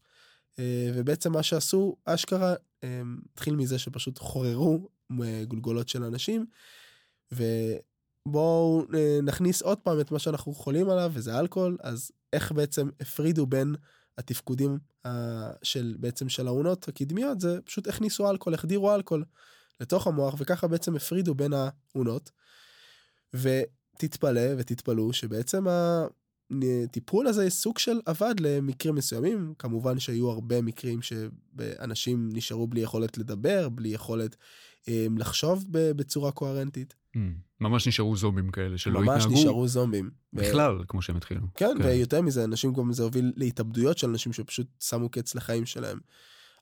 ובעצם 0.94 1.32
מה 1.32 1.42
שעשו 1.42 1.96
אשכרה 2.04 2.54
התחיל 3.32 3.56
מזה 3.56 3.78
שפשוט 3.78 4.18
חוררו 4.18 4.88
גולגולות 5.48 5.88
של 5.88 6.04
אנשים. 6.04 6.46
ובואו 7.32 8.84
אה, 8.94 9.18
נכניס 9.22 9.62
עוד 9.62 9.78
פעם 9.78 10.00
את 10.00 10.10
מה 10.10 10.18
שאנחנו 10.18 10.54
חולים 10.54 10.90
עליו 10.90 11.10
וזה 11.14 11.38
אלכוהול 11.38 11.78
אז 11.80 12.10
איך 12.32 12.52
בעצם 12.52 12.88
הפרידו 13.00 13.46
בין 13.46 13.74
התפקודים 14.18 14.78
אה, 15.06 15.50
של 15.62 15.96
בעצם 16.00 16.28
של 16.28 16.46
העונות 16.46 16.88
הקדמיות 16.88 17.40
זה 17.40 17.60
פשוט 17.64 17.88
הכניסו 17.88 18.30
אלכוהול 18.30 18.54
החדירו 18.54 18.94
אלכוהול 18.94 19.24
לתוך 19.80 20.06
המוח 20.06 20.34
וככה 20.38 20.66
בעצם 20.66 20.96
הפרידו 20.96 21.34
בין 21.34 21.52
העונות. 21.52 22.30
ותתפלא 23.34 24.40
ותתפלאו 24.58 25.12
שבעצם 25.12 25.64
הטיפול 26.84 27.26
הזה 27.26 27.50
סוג 27.50 27.78
של 27.78 28.00
עבד 28.06 28.34
למקרים 28.40 28.94
מסוימים 28.94 29.54
כמובן 29.58 29.98
שהיו 29.98 30.30
הרבה 30.30 30.62
מקרים 30.62 31.00
שאנשים 31.02 32.28
נשארו 32.32 32.66
בלי 32.66 32.80
יכולת 32.80 33.18
לדבר 33.18 33.68
בלי 33.68 33.88
יכולת 33.88 34.36
אמ, 34.88 35.18
לחשוב 35.18 35.66
בצורה 35.70 36.32
קוהרנטית. 36.32 36.94
Mm, 37.16 37.18
ממש 37.60 37.88
נשארו 37.88 38.16
זומבים 38.16 38.50
כאלה 38.50 38.78
שלא 38.78 39.00
ממש 39.00 39.08
התנהגו. 39.08 39.30
ממש 39.30 39.40
נשארו 39.40 39.68
זומבים. 39.68 40.10
בכלל, 40.32 40.80
ו... 40.80 40.86
כמו 40.88 41.02
שהם 41.02 41.16
התחילו. 41.16 41.40
כן, 41.54 41.74
כן, 41.78 41.84
ויותר 41.84 42.20
מזה, 42.22 42.44
אנשים 42.44 42.72
גם 42.72 42.92
זה 42.92 43.02
הוביל 43.02 43.32
להתאבדויות 43.36 43.98
של 43.98 44.08
אנשים 44.08 44.32
שפשוט 44.32 44.66
שמו 44.80 45.08
קץ 45.08 45.34
לחיים 45.34 45.66
שלהם. 45.66 45.98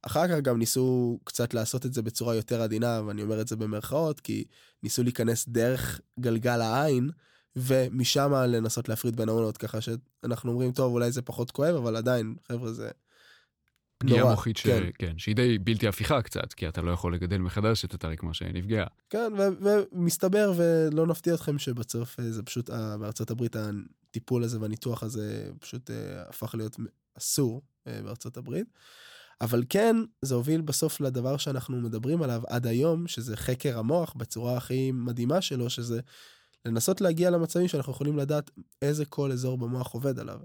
אחר 0.02 0.28
כך 0.28 0.40
גם 0.40 0.59
ניסו 0.59 1.18
קצת 1.25 1.54
לעשות 1.54 1.87
את 1.87 1.94
זה 1.94 2.02
בצורה 2.02 2.35
יותר 2.35 2.62
עדינה, 2.62 3.00
ואני 3.06 3.23
אומר 3.23 3.40
את 3.40 3.49
זה 3.49 3.56
במרכאות, 3.56 4.20
כי 4.20 4.44
ניסו 4.82 5.02
להיכנס 5.02 5.49
דרך 5.49 6.00
גלגל 6.20 6.61
העין, 6.61 7.11
ומשם 7.57 8.33
לנסות 8.49 8.88
להפריד 8.88 9.16
בין 9.16 9.28
העונות, 9.28 9.57
ככה 9.57 9.78
שאנחנו 9.80 10.50
אומרים, 10.52 10.73
טוב, 10.73 10.92
אולי 10.92 11.12
זה 11.12 11.23
פחות 11.23 11.50
כואב, 11.50 11.75
אבל 11.75 11.97
עדיין, 11.97 12.35
חבר'ה, 12.49 12.73
זה 12.73 12.90
פגיעה 13.99 14.30
מוחית 14.30 14.57
ש... 14.57 14.62
כן. 14.62 14.88
כן, 14.99 15.19
שהיא 15.19 15.37
די 15.37 15.59
בלתי 15.59 15.88
הפיכה 15.88 16.23
קצת, 16.23 16.52
כי 16.52 16.69
אתה 16.69 16.83
לא 16.83 16.90
יכול 16.90 17.14
לגדל 17.14 17.38
מחדש 17.38 17.85
את 17.85 17.95
הטרי 17.95 18.16
כמו 18.16 18.35
שנפגעה. 18.35 18.87
כן, 19.11 19.33
ו- 19.38 19.83
ומסתבר, 19.92 20.52
ולא 20.57 21.07
נפתיע 21.07 21.35
אתכם 21.35 21.59
שבצרף 21.59 22.21
אה, 22.21 22.30
זה 22.30 22.42
פשוט, 22.42 22.71
uh, 22.71 22.73
בארצות 23.00 23.30
הברית 23.30 23.57
הטיפול 23.57 24.45
הזה 24.45 24.61
והניתוח 24.61 25.02
הזה 25.02 25.50
פשוט 25.61 25.90
uh, 25.90 26.28
הפך 26.28 26.54
להיות 26.54 26.76
אסור 27.19 27.62
בארצות 27.87 28.37
הברית. 28.37 28.66
אבל 29.40 29.64
כן, 29.69 29.97
זה 30.23 30.35
הוביל 30.35 30.61
בסוף 30.61 31.00
לדבר 31.00 31.37
שאנחנו 31.37 31.80
מדברים 31.80 32.23
עליו 32.23 32.42
עד 32.47 32.66
היום, 32.66 33.09
שזה 33.09 33.37
חקר 33.37 33.78
המוח 33.78 34.14
בצורה 34.16 34.57
הכי 34.57 34.92
מדהימה 34.92 35.40
שלו, 35.40 35.71
שזה 35.71 36.00
לנסות 36.64 37.00
להגיע 37.00 37.30
למצבים 37.30 37.68
שאנחנו 37.68 37.92
יכולים 37.92 38.16
לדעת 38.16 38.50
איזה 38.82 39.04
כל 39.04 39.32
אזור 39.32 39.58
במוח 39.58 39.92
עובד 39.94 40.18
עליו. 40.18 40.38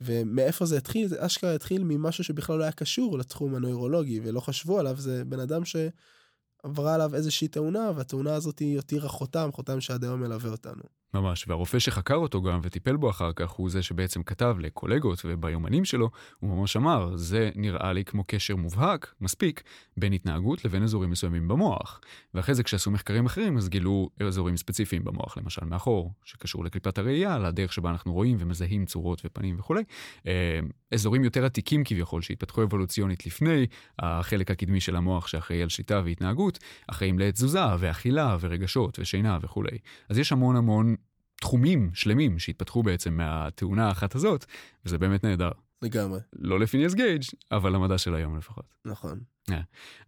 ומאיפה 0.00 0.66
זה 0.66 0.76
התחיל? 0.76 1.08
זה 1.08 1.26
אשכרה 1.26 1.54
התחיל 1.54 1.84
ממשהו 1.84 2.24
שבכלל 2.24 2.58
לא 2.58 2.62
היה 2.62 2.72
קשור 2.72 3.18
לתחום 3.18 3.54
הנוירולוגי 3.54 4.20
ולא 4.24 4.40
חשבו 4.40 4.78
עליו, 4.78 4.96
זה 5.00 5.24
בן 5.24 5.40
אדם 5.40 5.62
שעברה 5.64 6.94
עליו 6.94 7.14
איזושהי 7.14 7.48
תאונה 7.48 7.92
והתאונה 7.96 8.34
הזאת 8.34 8.62
הותירה 8.76 9.08
חותם, 9.08 9.50
חותם 9.52 9.80
שעד 9.80 10.04
היום 10.04 10.20
מלווה 10.20 10.50
אותנו. 10.50 10.99
ממש, 11.14 11.44
והרופא 11.48 11.78
שחקר 11.78 12.14
אותו 12.14 12.42
גם 12.42 12.60
וטיפל 12.62 12.96
בו 12.96 13.10
אחר 13.10 13.32
כך 13.32 13.50
הוא 13.50 13.70
זה 13.70 13.82
שבעצם 13.82 14.22
כתב 14.22 14.56
לקולגות 14.58 15.22
וביומנים 15.24 15.84
שלו, 15.84 16.10
הוא 16.40 16.56
ממש 16.56 16.76
אמר, 16.76 17.16
זה 17.16 17.50
נראה 17.54 17.92
לי 17.92 18.04
כמו 18.04 18.24
קשר 18.26 18.56
מובהק, 18.56 19.14
מספיק, 19.20 19.62
בין 19.96 20.12
התנהגות 20.12 20.64
לבין 20.64 20.82
אזורים 20.82 21.10
מסוימים 21.10 21.48
במוח. 21.48 22.00
ואחרי 22.34 22.54
זה 22.54 22.62
כשעשו 22.62 22.90
מחקרים 22.90 23.26
אחרים 23.26 23.56
אז 23.56 23.68
גילו 23.68 24.10
אזורים 24.26 24.56
ספציפיים 24.56 25.04
במוח, 25.04 25.36
למשל 25.36 25.64
מאחור, 25.64 26.12
שקשור 26.24 26.64
לקליפת 26.64 26.98
הראייה, 26.98 27.38
לדרך 27.38 27.72
שבה 27.72 27.90
אנחנו 27.90 28.12
רואים 28.12 28.36
ומזהים 28.40 28.86
צורות 28.86 29.22
ופנים 29.24 29.56
וכולי. 29.58 29.82
אה, 30.26 30.60
אזורים 30.94 31.24
יותר 31.24 31.44
עתיקים 31.44 31.84
כביכול 31.84 32.22
שהתפתחו 32.22 32.62
אבולוציונית 32.62 33.26
לפני 33.26 33.66
החלק 33.98 34.50
הקדמי 34.50 34.80
של 34.80 34.96
המוח 34.96 35.26
שאחראי 35.26 35.62
על 35.62 35.68
שיטה 35.68 36.02
והתנהגות, 36.04 36.58
אחראים 36.86 37.18
לתזוזה 37.18 37.60
ואכילה 37.78 38.36
ורגשות 38.40 38.98
ושינה 38.98 39.38
וכולי. 39.42 39.78
אז 40.08 40.18
יש 40.18 40.32
המון 40.32 40.56
המון 40.56 40.94
תחומים 41.40 41.90
שלמים 41.94 42.38
שהתפתחו 42.38 42.82
בעצם 42.82 43.14
מהתאונה 43.14 43.88
האחת 43.88 44.14
הזאת, 44.14 44.44
וזה 44.84 44.98
באמת 44.98 45.24
נהדר. 45.24 45.50
לגמרי. 45.82 46.20
לא 46.32 46.60
לפיניאס 46.60 46.94
גייג', 46.94 47.22
אבל 47.52 47.72
למדע 47.72 47.98
של 47.98 48.14
היום 48.14 48.36
לפחות. 48.36 48.64
נכון. 48.84 49.20
Yeah. 49.50 49.54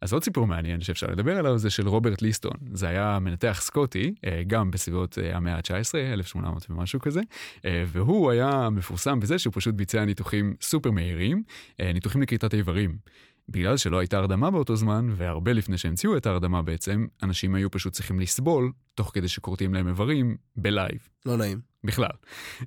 אז 0.00 0.12
עוד 0.12 0.24
סיפור 0.24 0.46
מעניין 0.46 0.80
שאפשר 0.80 1.06
לדבר 1.06 1.38
עליו 1.38 1.58
זה 1.58 1.70
של 1.70 1.88
רוברט 1.88 2.22
ליסטון. 2.22 2.56
זה 2.72 2.88
היה 2.88 3.18
מנתח 3.18 3.58
סקוטי, 3.62 4.14
אה, 4.24 4.42
גם 4.46 4.70
בסביבות 4.70 5.18
אה, 5.18 5.36
המאה 5.36 5.56
ה-19, 5.56 5.94
1800 6.12 6.70
ומשהו 6.70 7.00
כזה, 7.00 7.20
אה, 7.64 7.84
והוא 7.86 8.30
היה 8.30 8.70
מפורסם 8.70 9.20
בזה 9.20 9.38
שהוא 9.38 9.52
פשוט 9.54 9.74
ביצע 9.74 10.04
ניתוחים 10.04 10.54
סופר 10.60 10.90
מהירים, 10.90 11.42
ניתוחים 11.78 12.22
לכריתת 12.22 12.54
איברים. 12.54 12.96
בגלל 13.48 13.76
שלא 13.76 13.98
הייתה 13.98 14.18
הרדמה 14.18 14.50
באותו 14.50 14.76
זמן, 14.76 15.08
והרבה 15.16 15.52
לפני 15.52 15.78
שהמציאו 15.78 16.16
את 16.16 16.26
ההרדמה 16.26 16.62
בעצם, 16.62 17.06
אנשים 17.22 17.54
היו 17.54 17.70
פשוט 17.70 17.92
צריכים 17.92 18.20
לסבול, 18.20 18.72
תוך 18.94 19.10
כדי 19.14 19.28
שכורתים 19.28 19.74
להם 19.74 19.88
איברים, 19.88 20.36
ב 20.56 20.65
live. 20.65 21.08
לא 21.26 21.36
נעים. 21.36 21.72
בכלל, 21.84 22.10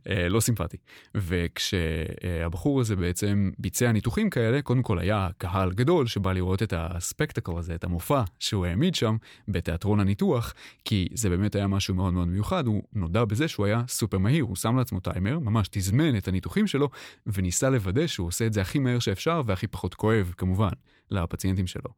אה, 0.09 0.29
לא 0.29 0.39
סימפטי. 0.39 0.77
וכשהבחור 1.15 2.81
הזה 2.81 2.95
בעצם 2.95 3.51
ביצע 3.57 3.91
ניתוחים 3.91 4.29
כאלה, 4.29 4.61
קודם 4.61 4.81
כל 4.81 4.99
היה 4.99 5.27
קהל 5.37 5.71
גדול 5.71 6.07
שבא 6.07 6.33
לראות 6.33 6.63
את 6.63 6.73
הספקטקל 6.77 7.57
הזה, 7.57 7.75
את 7.75 7.83
המופע 7.83 8.23
שהוא 8.39 8.65
העמיד 8.65 8.95
שם 8.95 9.17
בתיאטרון 9.47 9.99
הניתוח, 9.99 10.53
כי 10.85 11.07
זה 11.13 11.29
באמת 11.29 11.55
היה 11.55 11.67
משהו 11.67 11.95
מאוד 11.95 12.13
מאוד 12.13 12.27
מיוחד, 12.27 12.67
הוא 12.67 12.83
נודע 12.93 13.25
בזה 13.25 13.47
שהוא 13.47 13.65
היה 13.65 13.83
סופר 13.87 14.17
מהיר, 14.17 14.43
הוא 14.43 14.55
שם 14.55 14.77
לעצמו 14.77 14.99
טיימר, 14.99 15.39
ממש 15.39 15.67
תזמן 15.71 16.17
את 16.17 16.27
הניתוחים 16.27 16.67
שלו, 16.67 16.89
וניסה 17.27 17.69
לוודא 17.69 18.07
שהוא 18.07 18.27
עושה 18.27 18.45
את 18.45 18.53
זה 18.53 18.61
הכי 18.61 18.79
מהר 18.79 18.99
שאפשר 18.99 19.41
והכי 19.45 19.67
פחות 19.67 19.93
כואב, 19.93 20.33
כמובן. 20.37 20.69
לפציינטים 21.11 21.67
שלו. 21.67 21.91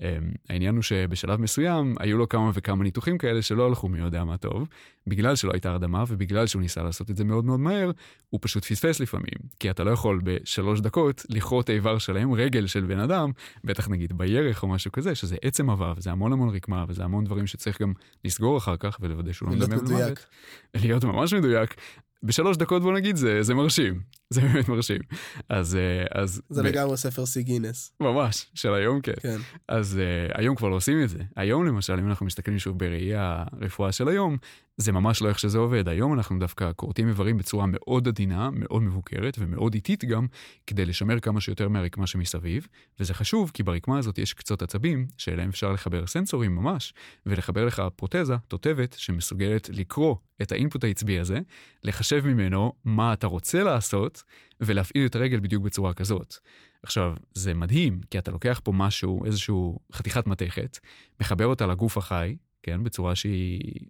אמ, 0.00 0.06
העניין 0.48 0.74
הוא 0.74 0.82
שבשלב 0.82 1.40
מסוים 1.40 1.94
היו 2.00 2.18
לו 2.18 2.28
כמה 2.28 2.50
וכמה 2.54 2.84
ניתוחים 2.84 3.18
כאלה 3.18 3.42
שלא 3.42 3.66
הלכו 3.66 3.88
מי 3.88 3.98
יודע 3.98 4.24
מה 4.24 4.36
טוב, 4.36 4.68
בגלל 5.06 5.36
שלא 5.36 5.50
הייתה 5.52 5.70
הרדמה 5.70 6.04
ובגלל 6.08 6.46
שהוא 6.46 6.62
ניסה 6.62 6.82
לעשות 6.82 7.10
את 7.10 7.16
זה 7.16 7.24
מאוד 7.24 7.44
מאוד 7.44 7.60
מהר, 7.60 7.90
הוא 8.30 8.40
פשוט 8.42 8.64
פספס 8.64 9.00
לפעמים. 9.00 9.34
כי 9.60 9.70
אתה 9.70 9.84
לא 9.84 9.90
יכול 9.90 10.20
בשלוש 10.24 10.80
דקות 10.80 11.26
לכרות 11.28 11.70
איבר 11.70 11.98
שלם, 11.98 12.32
רגל 12.32 12.66
של 12.66 12.80
בן 12.80 12.98
אדם, 12.98 13.30
בטח 13.64 13.88
נגיד 13.88 14.18
בירך 14.18 14.62
או 14.62 14.68
משהו 14.68 14.92
כזה, 14.92 15.14
שזה 15.14 15.36
עצם 15.42 15.70
אבב, 15.70 16.00
זה 16.00 16.10
המון 16.10 16.32
המון 16.32 16.54
רקמה 16.54 16.84
וזה 16.88 17.04
המון 17.04 17.24
דברים 17.24 17.46
שצריך 17.46 17.82
גם 17.82 17.92
לסגור 18.24 18.58
אחר 18.58 18.76
כך 18.76 18.98
ולוודא 19.00 19.32
שהוא 19.32 19.48
לא 19.48 19.56
מדמם 19.56 19.72
למוות. 19.72 20.26
להיות 20.74 21.04
ממש 21.04 21.34
מדויק. 21.34 21.74
בשלוש 22.22 22.56
דקות 22.56 22.82
בוא 22.82 22.92
נגיד 22.92 23.16
זה 23.16 23.42
זה 23.42 23.54
מרשים 23.54 24.00
זה 24.32 24.40
באמת 24.40 24.68
מרשים. 24.68 25.00
אז 25.48 25.76
אה, 25.76 26.22
אז 26.22 26.42
זה 26.50 26.62
ב... 26.62 26.66
לגמרי 26.66 26.96
ספר 26.96 27.26
סי 27.26 27.42
גינס. 27.42 27.92
ממש 28.00 28.46
של 28.54 28.74
היום 28.74 29.00
כן, 29.00 29.12
כן. 29.20 29.38
אז 29.68 30.00
uh, 30.00 30.38
היום 30.38 30.56
כבר 30.56 30.68
לא 30.68 30.76
עושים 30.76 31.02
את 31.02 31.08
זה. 31.08 31.18
היום 31.36 31.66
למשל 31.66 31.98
אם 31.98 32.08
אנחנו 32.08 32.26
מסתכלים 32.26 32.58
שוב 32.58 32.78
בראי 32.78 33.14
הרפואה 33.14 33.92
של 33.92 34.08
היום 34.08 34.36
זה 34.76 34.92
ממש 34.92 35.22
לא 35.22 35.28
איך 35.28 35.38
שזה 35.38 35.58
עובד. 35.58 35.88
היום 35.88 36.14
אנחנו 36.14 36.38
דווקא 36.38 36.70
כורתים 36.76 37.08
איברים 37.08 37.38
בצורה 37.38 37.66
מאוד 37.68 38.08
עדינה 38.08 38.50
מאוד 38.52 38.82
מבוקרת 38.82 39.36
ומאוד 39.38 39.74
איטית 39.74 40.04
גם 40.04 40.26
כדי 40.66 40.84
לשמר 40.84 41.20
כמה 41.20 41.40
שיותר 41.40 41.68
מהרקמה 41.68 42.06
שמסביב. 42.06 42.66
וזה 43.00 43.14
חשוב 43.14 43.50
כי 43.54 43.62
ברקמה 43.62 43.98
הזאת 43.98 44.18
יש 44.18 44.34
קצות 44.34 44.62
עצבים 44.62 45.06
שאליהם 45.18 45.48
אפשר 45.48 45.72
לחבר 45.72 46.06
סנסורים 46.06 46.56
ממש 46.56 46.94
ולחבר 47.26 47.64
לך 47.64 47.82
פרוטזה 47.96 48.36
תותבת 48.48 48.94
שמסוגלת 48.98 49.68
לקרוא 49.72 50.16
את 50.42 50.52
האינפוט 50.52 50.84
העצבי 50.84 51.18
הזה, 51.18 51.38
לחשב 51.84 52.26
ממנו 52.26 52.72
מה 52.84 53.12
אתה 53.12 53.26
רוצה 53.26 53.62
לעשות, 53.62 54.21
ולהפעיל 54.60 55.06
את 55.06 55.16
הרגל 55.16 55.40
בדיוק 55.40 55.64
בצורה 55.64 55.94
כזאת. 55.94 56.34
עכשיו, 56.82 57.14
זה 57.34 57.54
מדהים, 57.54 58.00
כי 58.10 58.18
אתה 58.18 58.30
לוקח 58.30 58.60
פה 58.64 58.72
משהו, 58.72 59.24
איזשהו 59.24 59.78
חתיכת 59.92 60.26
מתכת, 60.26 60.78
מחבר 61.20 61.46
אותה 61.46 61.66
לגוף 61.66 61.98
החי, 61.98 62.36
כן, 62.62 62.84
בצורה 62.84 63.14
שהיא, 63.14 63.80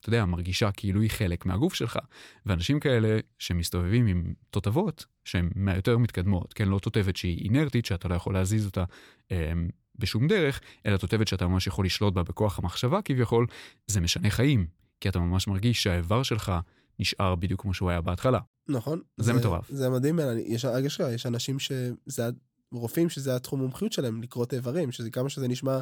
אתה 0.00 0.08
יודע, 0.08 0.24
מרגישה 0.24 0.72
כאילו 0.72 1.00
היא 1.00 1.10
חלק 1.10 1.46
מהגוף 1.46 1.74
שלך. 1.74 1.98
ואנשים 2.46 2.80
כאלה 2.80 3.18
שמסתובבים 3.38 4.06
עם 4.06 4.34
תותבות, 4.50 5.06
שהן 5.24 5.50
מהיותר 5.54 5.98
מתקדמות, 5.98 6.52
כן, 6.52 6.68
לא 6.68 6.78
תותבת 6.78 7.16
שהיא 7.16 7.44
אינרטית, 7.44 7.86
שאתה 7.86 8.08
לא 8.08 8.14
יכול 8.14 8.34
להזיז 8.34 8.66
אותה 8.66 8.84
אה, 9.32 9.52
בשום 9.98 10.28
דרך, 10.28 10.60
אלא 10.86 10.96
תותבת 10.96 11.28
שאתה 11.28 11.46
ממש 11.46 11.66
יכול 11.66 11.86
לשלוט 11.86 12.14
בה 12.14 12.22
בכוח 12.22 12.58
המחשבה 12.58 13.02
כביכול, 13.02 13.46
זה 13.86 14.00
משנה 14.00 14.30
חיים. 14.30 14.66
כי 15.00 15.08
אתה 15.08 15.18
ממש 15.18 15.48
מרגיש 15.48 15.82
שהאיבר 15.82 16.22
שלך 16.22 16.52
נשאר 16.98 17.34
בדיוק 17.34 17.62
כמו 17.62 17.74
שהוא 17.74 17.90
היה 17.90 18.00
בהתחלה. 18.00 18.38
נכון. 18.68 19.00
זה, 19.16 19.24
זה 19.24 19.32
מטורף. 19.32 19.70
זה 19.70 19.90
מדהים, 19.90 20.20
יש, 20.46 20.66
יש, 20.84 21.00
יש 21.00 21.26
אנשים 21.26 21.58
שזה, 21.58 22.30
רופאים 22.72 23.10
שזה 23.10 23.36
התחום 23.36 23.60
מומחיות 23.60 23.92
שלהם, 23.92 24.22
לקרות 24.22 24.54
איברים, 24.54 24.92
שזה 24.92 25.10
כמה 25.10 25.28
שזה 25.28 25.48
נשמע 25.48 25.80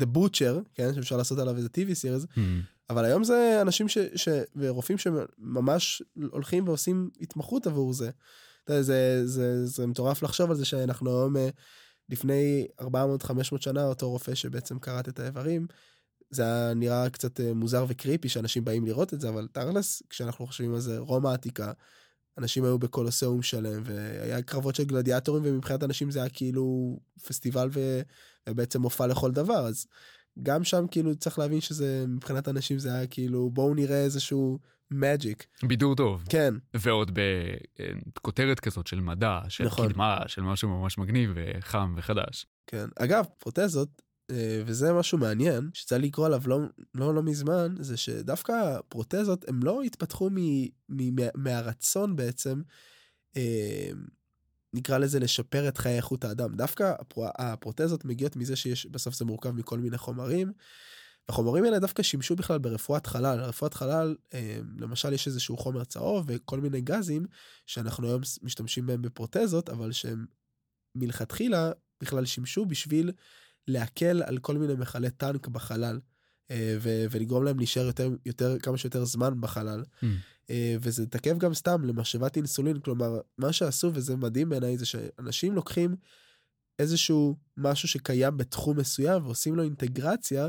The 0.00 0.04
Butcher, 0.16 0.60
כן, 0.74 0.94
שאפשר 0.94 1.16
לעשות 1.16 1.38
עליו 1.38 1.56
איזה 1.56 1.68
TV 1.68 1.88
series, 1.88 2.26
mm. 2.34 2.40
אבל 2.90 3.04
היום 3.04 3.24
זה 3.24 3.58
אנשים 3.62 3.88
ש, 3.88 3.98
ש, 4.14 4.28
ורופאים 4.56 4.98
שממש 4.98 6.02
הולכים 6.30 6.68
ועושים 6.68 7.10
התמחות 7.20 7.66
עבור 7.66 7.92
זה. 7.92 8.10
זה, 8.66 8.82
זה, 8.82 9.26
זה, 9.26 9.66
זה 9.66 9.86
מטורף 9.86 10.22
לחשוב 10.22 10.50
על 10.50 10.56
זה 10.56 10.64
שאנחנו 10.64 11.10
היום, 11.10 11.36
אה, 11.36 11.48
לפני 12.08 12.66
400-500 12.80 12.84
שנה, 13.60 13.84
אותו 13.84 14.10
רופא 14.10 14.34
שבעצם 14.34 14.78
קראת 14.78 15.08
את 15.08 15.20
האיברים, 15.20 15.66
זה 16.30 16.42
היה 16.42 16.74
נראה 16.74 17.10
קצת 17.10 17.40
אה, 17.40 17.54
מוזר 17.54 17.84
וקריפי 17.88 18.28
שאנשים 18.28 18.64
באים 18.64 18.86
לראות 18.86 19.14
את 19.14 19.20
זה, 19.20 19.28
אבל 19.28 19.48
תכלס, 19.52 20.02
כשאנחנו 20.10 20.46
חושבים 20.46 20.74
על 20.74 20.80
זה, 20.80 20.98
רומא 20.98 21.28
העתיקה, 21.28 21.72
אנשים 22.38 22.64
היו 22.64 22.78
בקולוסיאום 22.78 23.42
שלם, 23.42 23.82
והיה 23.84 24.42
קרבות 24.42 24.74
של 24.74 24.84
גלדיאטורים, 24.84 25.42
ומבחינת 25.46 25.82
אנשים 25.82 26.10
זה 26.10 26.20
היה 26.20 26.28
כאילו 26.28 26.98
פסטיבל 27.26 27.68
ו... 27.72 28.00
ובעצם 28.48 28.80
מופע 28.80 29.06
לכל 29.06 29.32
דבר, 29.32 29.66
אז 29.66 29.86
גם 30.42 30.64
שם 30.64 30.86
כאילו 30.90 31.16
צריך 31.16 31.38
להבין 31.38 31.60
שזה, 31.60 32.04
מבחינת 32.08 32.48
אנשים 32.48 32.78
זה 32.78 32.94
היה 32.94 33.06
כאילו, 33.06 33.50
בואו 33.50 33.74
נראה 33.74 34.04
איזשהו 34.04 34.58
מג'יק. 34.90 35.46
בידור 35.62 35.94
טוב. 35.94 36.24
כן. 36.28 36.54
ועוד 36.74 37.18
בכותרת 38.14 38.60
כזאת 38.60 38.86
של 38.86 39.00
מדע, 39.00 39.40
של 39.48 39.64
נכון. 39.64 39.88
קדמה, 39.88 40.18
של 40.26 40.42
משהו 40.42 40.68
ממש 40.68 40.98
מגניב 40.98 41.30
וחם 41.34 41.94
וחדש. 41.96 42.46
כן. 42.66 42.86
אגב, 42.98 43.24
פרוטזות 43.38 43.88
אה, 43.88 44.05
וזה 44.66 44.92
משהו 44.92 45.18
מעניין 45.18 45.70
שצריך 45.74 46.02
לקרוא 46.02 46.26
עליו 46.26 46.42
לא 46.46 46.60
לא 46.94 47.14
לא 47.14 47.22
מזמן 47.22 47.74
זה 47.80 47.96
שדווקא 47.96 48.78
פרוטזות 48.88 49.48
הם 49.48 49.62
לא 49.62 49.82
התפתחו 49.82 50.30
מ, 50.30 50.64
מ, 50.88 51.16
מהרצון 51.34 52.16
בעצם 52.16 52.62
אה, 53.36 53.90
נקרא 54.74 54.98
לזה 54.98 55.20
לשפר 55.20 55.68
את 55.68 55.78
חיי 55.78 55.96
איכות 55.96 56.24
האדם 56.24 56.56
דווקא 56.56 56.94
הפר, 56.98 57.28
הפרוטזות 57.38 58.04
מגיעות 58.04 58.36
מזה 58.36 58.56
שיש 58.56 58.86
בסוף 58.86 59.14
זה 59.14 59.24
מורכב 59.24 59.50
מכל 59.50 59.78
מיני 59.78 59.98
חומרים. 59.98 60.52
החומרים 61.28 61.64
האלה 61.64 61.78
דווקא 61.78 62.02
שימשו 62.02 62.36
בכלל 62.36 62.58
ברפואת 62.58 63.06
חלל 63.06 63.40
רפואת 63.40 63.74
חלל 63.74 64.16
אה, 64.34 64.58
למשל 64.78 65.12
יש 65.12 65.26
איזשהו 65.26 65.56
חומר 65.56 65.84
צהוב 65.84 66.24
וכל 66.28 66.60
מיני 66.60 66.80
גזים 66.80 67.26
שאנחנו 67.66 68.08
היום 68.08 68.20
משתמשים 68.42 68.86
בהם 68.86 69.02
בפרוטזות 69.02 69.68
אבל 69.68 69.92
שהם 69.92 70.26
מלכתחילה 70.94 71.72
בכלל 72.00 72.24
שימשו 72.24 72.66
בשביל. 72.66 73.12
להקל 73.68 74.22
על 74.22 74.38
כל 74.38 74.58
מיני 74.58 74.74
מכלי 74.74 75.10
טנק 75.10 75.48
בחלל 75.48 76.00
אה, 76.50 76.76
ו- 76.80 77.06
ולגרום 77.10 77.44
להם 77.44 77.58
להישאר 77.58 77.86
יותר 77.86 78.10
יותר 78.26 78.58
כמה 78.58 78.78
שיותר 78.78 79.04
זמן 79.04 79.40
בחלל 79.40 79.84
mm. 80.02 80.06
אה, 80.50 80.76
וזה 80.80 81.06
תקף 81.06 81.38
גם 81.38 81.54
סתם 81.54 81.84
למשאבת 81.84 82.36
אינסולין 82.36 82.80
כלומר 82.80 83.20
מה 83.38 83.52
שעשו 83.52 83.90
וזה 83.94 84.16
מדהים 84.16 84.48
בעיניי 84.48 84.78
זה 84.78 84.86
שאנשים 84.86 85.54
לוקחים 85.54 85.96
איזשהו 86.78 87.36
משהו 87.56 87.88
שקיים 87.88 88.36
בתחום 88.36 88.76
מסוים 88.78 89.24
ועושים 89.24 89.54
לו 89.56 89.62
אינטגרציה 89.62 90.48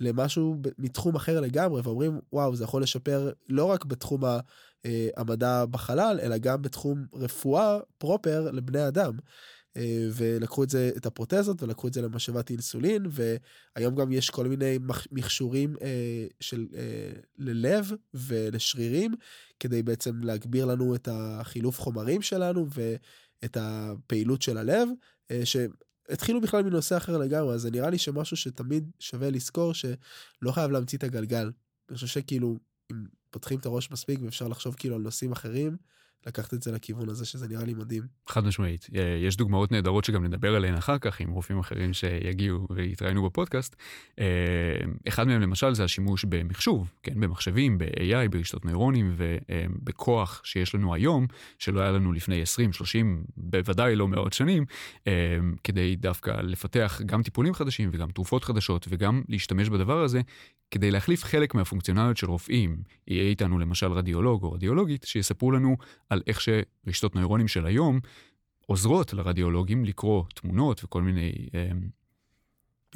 למשהו 0.00 0.56
מתחום 0.78 1.16
אחר 1.16 1.40
לגמרי 1.40 1.80
ואומרים 1.84 2.20
וואו 2.32 2.56
זה 2.56 2.64
יכול 2.64 2.82
לשפר 2.82 3.32
לא 3.48 3.64
רק 3.64 3.84
בתחום 3.84 4.24
אה, 4.24 5.08
המדע 5.16 5.64
בחלל 5.64 6.20
אלא 6.22 6.38
גם 6.38 6.62
בתחום 6.62 7.06
רפואה 7.14 7.78
פרופר 7.98 8.50
לבני 8.50 8.88
אדם. 8.88 9.12
אה, 9.76 10.08
ולקחו 10.12 10.64
את 10.64 10.70
זה, 10.70 10.90
את 10.96 11.06
הפרוטזות, 11.06 11.62
ולקחו 11.62 11.88
את 11.88 11.92
זה 11.92 12.02
למשאבת 12.02 12.50
אינסולין, 12.50 13.06
והיום 13.10 13.94
גם 13.94 14.12
יש 14.12 14.30
כל 14.30 14.48
מיני 14.48 14.78
מכשורים 15.12 15.76
אה, 15.82 16.26
של, 16.40 16.66
ללב 17.38 17.92
ולשרירים, 18.14 19.14
כדי 19.60 19.82
בעצם 19.82 20.20
להגביר 20.22 20.64
לנו 20.64 20.94
את 20.94 21.08
החילוף 21.12 21.80
חומרים 21.80 22.22
שלנו 22.22 22.66
ואת 22.74 23.56
הפעילות 23.60 24.42
של 24.42 24.58
הלב, 24.58 24.88
שהתחילו 25.44 26.40
בכלל 26.40 26.62
מנושא 26.62 26.96
אחר 26.96 27.18
לגמרי, 27.18 27.54
אז 27.54 27.62
זה 27.62 27.70
נראה 27.70 27.90
לי 27.90 27.98
שמשהו 27.98 28.36
שתמיד 28.36 28.90
שווה 28.98 29.30
לזכור 29.30 29.74
שלא 29.74 30.52
חייב 30.52 30.70
להמציא 30.70 30.98
את 30.98 31.04
הגלגל. 31.04 31.50
אני 31.88 31.94
חושב 31.94 32.06
שכאילו, 32.06 32.58
אם 32.92 33.04
פותחים 33.30 33.58
את 33.58 33.66
הראש 33.66 33.90
מספיק 33.90 34.20
ואפשר 34.22 34.48
לחשוב 34.48 34.74
כאילו 34.74 34.94
על 34.94 35.02
נושאים 35.02 35.32
אחרים, 35.32 35.76
לקחת 36.26 36.54
את 36.54 36.62
זה 36.62 36.72
לכיוון 36.72 37.08
הזה 37.08 37.26
שזה 37.26 37.48
נראה 37.48 37.64
לי 37.64 37.74
מדהים. 37.74 38.02
חד 38.26 38.44
משמעית. 38.44 38.86
יש 39.26 39.36
דוגמאות 39.36 39.72
נהדרות 39.72 40.04
שגם 40.04 40.24
נדבר 40.24 40.56
עליהן 40.56 40.74
אחר 40.74 40.98
כך 40.98 41.20
עם 41.20 41.30
רופאים 41.30 41.58
אחרים 41.58 41.92
שיגיעו 41.92 42.66
ויתראיינו 42.70 43.24
בפודקאסט. 43.26 43.76
אה, 44.18 44.24
אחד 45.08 45.26
מהם 45.26 45.40
למשל 45.40 45.74
זה 45.74 45.84
השימוש 45.84 46.24
במחשוב, 46.24 46.92
כן, 47.02 47.20
במחשבים, 47.20 47.78
ב-AI, 47.78 48.28
ברשתות 48.30 48.64
נוירונים 48.64 49.14
ובכוח 49.16 50.40
שיש 50.44 50.74
לנו 50.74 50.94
היום, 50.94 51.26
שלא 51.58 51.80
היה 51.80 51.90
לנו 51.90 52.12
לפני 52.12 52.42
20, 52.42 52.72
30, 52.72 53.24
בוודאי 53.36 53.96
לא 53.96 54.08
מאות 54.08 54.32
שנים, 54.32 54.64
אה, 55.06 55.12
כדי 55.64 55.96
דווקא 55.96 56.30
לפתח 56.30 57.00
גם 57.06 57.22
טיפולים 57.22 57.54
חדשים 57.54 57.90
וגם 57.92 58.10
תרופות 58.10 58.44
חדשות 58.44 58.86
וגם 58.88 59.22
להשתמש 59.28 59.68
בדבר 59.68 60.02
הזה 60.02 60.20
כדי 60.70 60.90
להחליף 60.90 61.24
חלק 61.24 61.54
מהפונקציונליות 61.54 62.16
של 62.16 62.26
רופאים. 62.26 62.76
יהיה 63.08 63.22
איתנו 63.22 63.58
למשל 63.58 63.92
רדיולוג 63.92 64.42
או 64.42 64.52
רדיולוגית 64.52 65.04
שיספרו 65.04 65.50
לנו 65.50 65.76
על 66.10 66.22
איך 66.26 66.40
שרשתות 66.40 67.14
נוירונים 67.14 67.48
של 67.48 67.66
היום 67.66 68.00
עוזרות 68.66 69.12
לרדיולוגים 69.12 69.84
לקרוא 69.84 70.24
תמונות 70.34 70.84
וכל 70.84 71.02
מיני... 71.02 71.32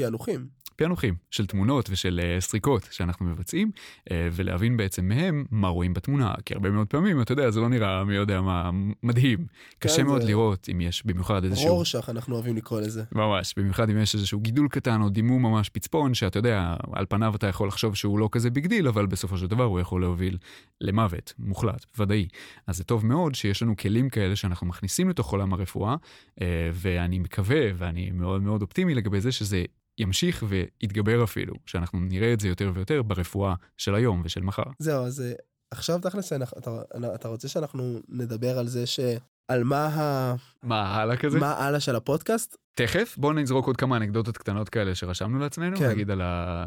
פענוחים. 0.01 0.61
פענוחים 0.81 1.15
של 1.31 1.47
תמונות 1.47 1.91
ושל 1.91 2.21
uh, 2.21 2.41
סריקות 2.41 2.89
שאנחנו 2.91 3.27
מבצעים, 3.27 3.71
uh, 3.75 4.13
ולהבין 4.33 4.77
בעצם 4.77 5.09
מהם 5.09 5.45
מה 5.51 5.69
רואים 5.69 5.95
בתמונה, 5.95 6.35
כי 6.45 6.55
הרבה 6.55 6.71
מאוד 6.71 6.87
פעמים, 6.87 7.23
אתה 7.23 7.33
יודע, 7.33 7.51
זה 7.51 7.61
לא 7.61 7.69
נראה 7.69 8.05
מי 8.05 8.15
יודע 8.15 8.41
מה 8.41 8.71
מדהים. 9.03 9.39
כן, 9.39 9.45
קשה 9.79 10.03
מאוד 10.03 10.23
לראות 10.23 10.69
אם 10.73 10.81
יש 10.81 11.07
במיוחד 11.07 11.45
איזשהו... 11.45 11.75
רורשך, 11.75 12.09
אנחנו 12.09 12.35
אוהבים 12.35 12.57
לקרוא 12.57 12.81
לזה. 12.81 13.05
ממש, 13.13 13.55
במיוחד 13.57 13.91
אם 13.91 13.99
יש 13.99 14.15
איזשהו 14.15 14.41
גידול 14.41 14.69
קטן 14.69 15.03
או 15.03 15.09
דימום 15.09 15.43
ממש 15.43 15.69
פצפון, 15.69 16.15
שאתה 16.15 16.39
יודע, 16.39 16.75
על 16.93 17.07
פניו 17.09 17.35
אתה 17.37 17.47
יכול 17.47 17.69
לחשוב 17.69 17.95
שהוא 17.95 18.19
לא 18.19 18.29
כזה 18.33 18.51
big 18.51 18.67
deal, 18.67 18.89
אבל 18.89 19.07
בסופו 19.07 19.39
של 19.39 19.47
דבר 19.47 19.65
הוא 19.65 19.81
יכול 19.81 20.01
להוביל 20.01 20.39
למוות, 20.81 21.33
מוחלט, 21.39 21.87
ודאי. 21.99 22.29
אז 22.67 22.77
זה 22.77 22.85
טוב 22.85 23.07
מאוד 23.07 23.35
שיש 23.35 23.63
לנו 23.63 23.77
כלים 23.77 24.09
כאלה 24.09 24.37
שאנחנו 24.37 24.67
מכניסים 24.67 25.09
לתוך 25.09 25.33
עולם 25.33 25.53
הרפואה, 25.53 25.95
uh, 25.95 26.43
ואני 26.73 27.19
מקווה, 27.19 27.61
ואני 27.75 28.11
מאוד 28.11 28.43
מאוד 28.43 28.63
אופטימי 28.63 28.95
לגבי 28.95 29.21
זה 29.21 29.33
שזה 29.33 29.65
ימשיך 29.99 30.45
ויתגבר 30.49 31.25
אפילו, 31.25 31.55
שאנחנו 31.67 32.01
נראה 32.01 32.33
את 32.33 32.41
זה 32.41 32.49
יותר 32.49 32.73
ויותר 32.75 33.03
ברפואה 33.03 33.55
של 33.77 33.95
היום 33.95 34.23
ושל 34.25 34.43
מחר. 34.43 34.63
זהו, 34.79 35.05
אז 35.05 35.21
אה, 35.21 35.33
עכשיו 35.71 35.99
תכלס, 35.99 36.33
אתה, 36.33 36.83
אתה 37.15 37.29
רוצה 37.29 37.49
שאנחנו 37.49 38.01
נדבר 38.09 38.59
על 38.59 38.69
זה 38.69 38.87
ש... 38.87 39.01
על 39.49 39.65
מה 39.65 39.87
ה... 39.87 40.35
מה 40.63 40.95
הלאה 40.95 41.17
כזה? 41.17 41.39
מה 41.39 41.53
הלאה 41.53 41.81
של 41.81 41.97
הפודקאסט? 41.97 42.57
תכף, 42.75 43.15
בואו 43.19 43.33
נזרוק 43.33 43.67
עוד 43.67 43.77
כמה 43.77 43.97
אנקדוטות 43.97 44.39
קטנות 44.39 44.69
כאלה 44.69 44.95
שרשמנו 44.95 45.39
לעצמנו, 45.39 45.77
כן. 45.77 45.91
נגיד 45.91 46.11
על 46.11 46.23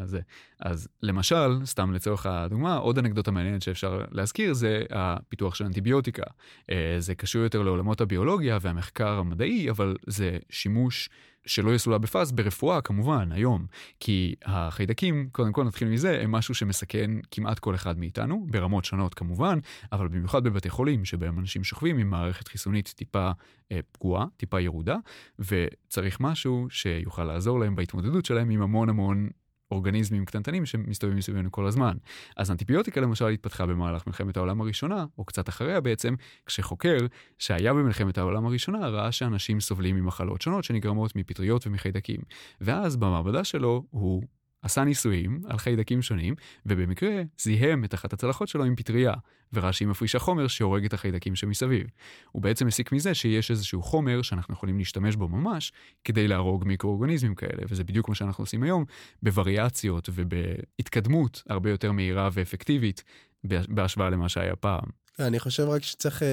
זה. 0.06 0.20
אז 0.60 0.88
למשל, 1.02 1.66
סתם 1.66 1.94
לצורך 1.94 2.26
הדוגמה, 2.26 2.76
עוד 2.76 2.98
אנקדוטה 2.98 3.32
מעניינת 3.32 3.62
שאפשר 3.62 4.02
להזכיר 4.12 4.54
זה 4.54 4.84
הפיתוח 4.90 5.56
של 5.56 5.66
אנטיביוטיקה. 5.66 6.24
אה, 6.70 6.96
זה 7.00 7.16
קשור 7.16 7.42
יותר 7.42 7.62
לעולמות 7.62 8.02
הביולוגיה 8.02 8.58
והמחקר 8.62 9.08
המדעי, 9.20 9.70
אבל 9.70 9.96
זה 10.08 10.38
שימוש 10.50 11.10
שלא 11.46 11.76
יסולא 11.76 11.98
בפאז 11.98 12.32
ברפואה 12.32 12.82
כמובן 12.82 13.32
היום, 13.32 13.66
כי 14.00 14.36
החיידקים, 14.46 15.30
קודם 15.32 15.52
כל 15.52 15.64
נתחיל 15.64 15.88
מזה, 15.88 16.22
הם 16.22 16.32
משהו 16.32 16.56
שמסכן 16.56 17.12
כמעט 17.32 17.60
כל 17.60 17.76
אחד 17.76 18.00
מאיתנו, 18.00 18.46
ברמות 18.50 18.86
שונות 18.86 19.14
כמובן, 19.14 19.60
אבל 19.92 20.08
במיוחד 20.08 20.44
בבתי 20.44 20.70
חולים 20.70 21.06
שבהם 21.06 21.40
אנשים 21.40 21.64
שוכבים 21.64 21.98
עם 21.98 22.10
מערכת 22.10 22.48
חיסונית 22.48 22.94
טיפה 22.96 23.32
אה, 23.72 23.80
פגועה, 23.92 24.26
טיפה 24.38 24.62
ירודה, 24.62 24.98
וצריך 25.40 26.20
משהו 26.20 26.68
שיוכל 26.70 27.24
לעזור 27.24 27.60
להם 27.60 27.76
בהתמודדות 27.76 28.26
שלהם 28.26 28.50
עם 28.50 28.62
המון 28.62 28.90
המון 28.90 29.30
אורגניזמים 29.74 30.26
קטנטנים 30.26 30.66
שמסתובבים 30.66 31.18
מסביבנו 31.18 31.52
כל 31.52 31.68
הזמן. 31.68 31.98
אז 32.38 32.52
אנטיביוטיקה 32.52 33.02
למשל 33.02 33.28
התפתחה 33.28 33.66
במהלך 33.66 34.08
מלחמת 34.08 34.38
העולם 34.38 34.62
הראשונה, 34.62 35.06
או 35.18 35.26
קצת 35.26 35.50
אחריה 35.50 35.82
בעצם, 35.82 36.16
כשחוקר 36.46 36.98
שהיה 37.40 37.74
במלחמת 37.74 38.18
העולם 38.18 38.46
הראשונה 38.46 38.88
ראה 38.88 39.12
שאנשים 39.12 39.60
סובלים 39.60 39.96
ממחלות 39.96 40.42
שונות 40.42 40.64
שנגרמות 40.64 41.16
מפטריות 41.16 41.68
ומחיידקים. 41.68 42.20
ואז 42.62 42.96
במעבדה 42.98 43.44
שלו 43.44 43.84
הוא 43.90 44.24
עשה 44.64 44.84
ניסויים 44.84 45.42
על 45.48 45.58
חיידקים 45.58 46.02
שונים, 46.02 46.36
ובמקרה 46.66 47.22
זיהם 47.42 47.84
את 47.84 47.94
אחת 47.94 48.14
הצלחות 48.14 48.48
שלו 48.48 48.64
עם 48.64 48.76
פטריה, 48.76 49.14
וראה 49.54 49.74
שהיא 49.74 49.88
מפרישה 49.88 50.20
חומר 50.20 50.48
שהורג 50.48 50.86
את 50.86 50.94
החיידקים 50.94 51.36
שמסביב. 51.36 51.88
הוא 52.32 52.42
בעצם 52.42 52.68
הסיק 52.68 52.92
מזה 52.92 53.14
שיש 53.14 53.52
איזשהו 53.52 53.82
חומר 53.82 54.22
שאנחנו 54.22 54.54
יכולים 54.54 54.78
להשתמש 54.78 55.16
בו 55.16 55.28
ממש, 55.28 55.72
כדי 56.04 56.28
להרוג 56.28 56.64
מיקרואורגניזמים 56.64 57.36
כאלה, 57.36 57.64
וזה 57.70 57.84
בדיוק 57.84 58.10
מה 58.10 58.16
שאנחנו 58.16 58.42
עושים 58.42 58.64
היום, 58.64 58.86
בווריאציות 59.24 60.10
ובהתקדמות 60.14 61.44
הרבה 61.50 61.70
יותר 61.70 61.92
מהירה 61.92 62.30
ואפקטיבית 62.34 63.04
בהשוואה 63.44 64.10
למה 64.10 64.30
שהיה 64.30 64.56
פעם. 64.56 64.86
אני 65.20 65.40
חושב 65.40 65.64
רק 65.64 65.84
שצריך 65.84 66.22
uh, 66.22 66.26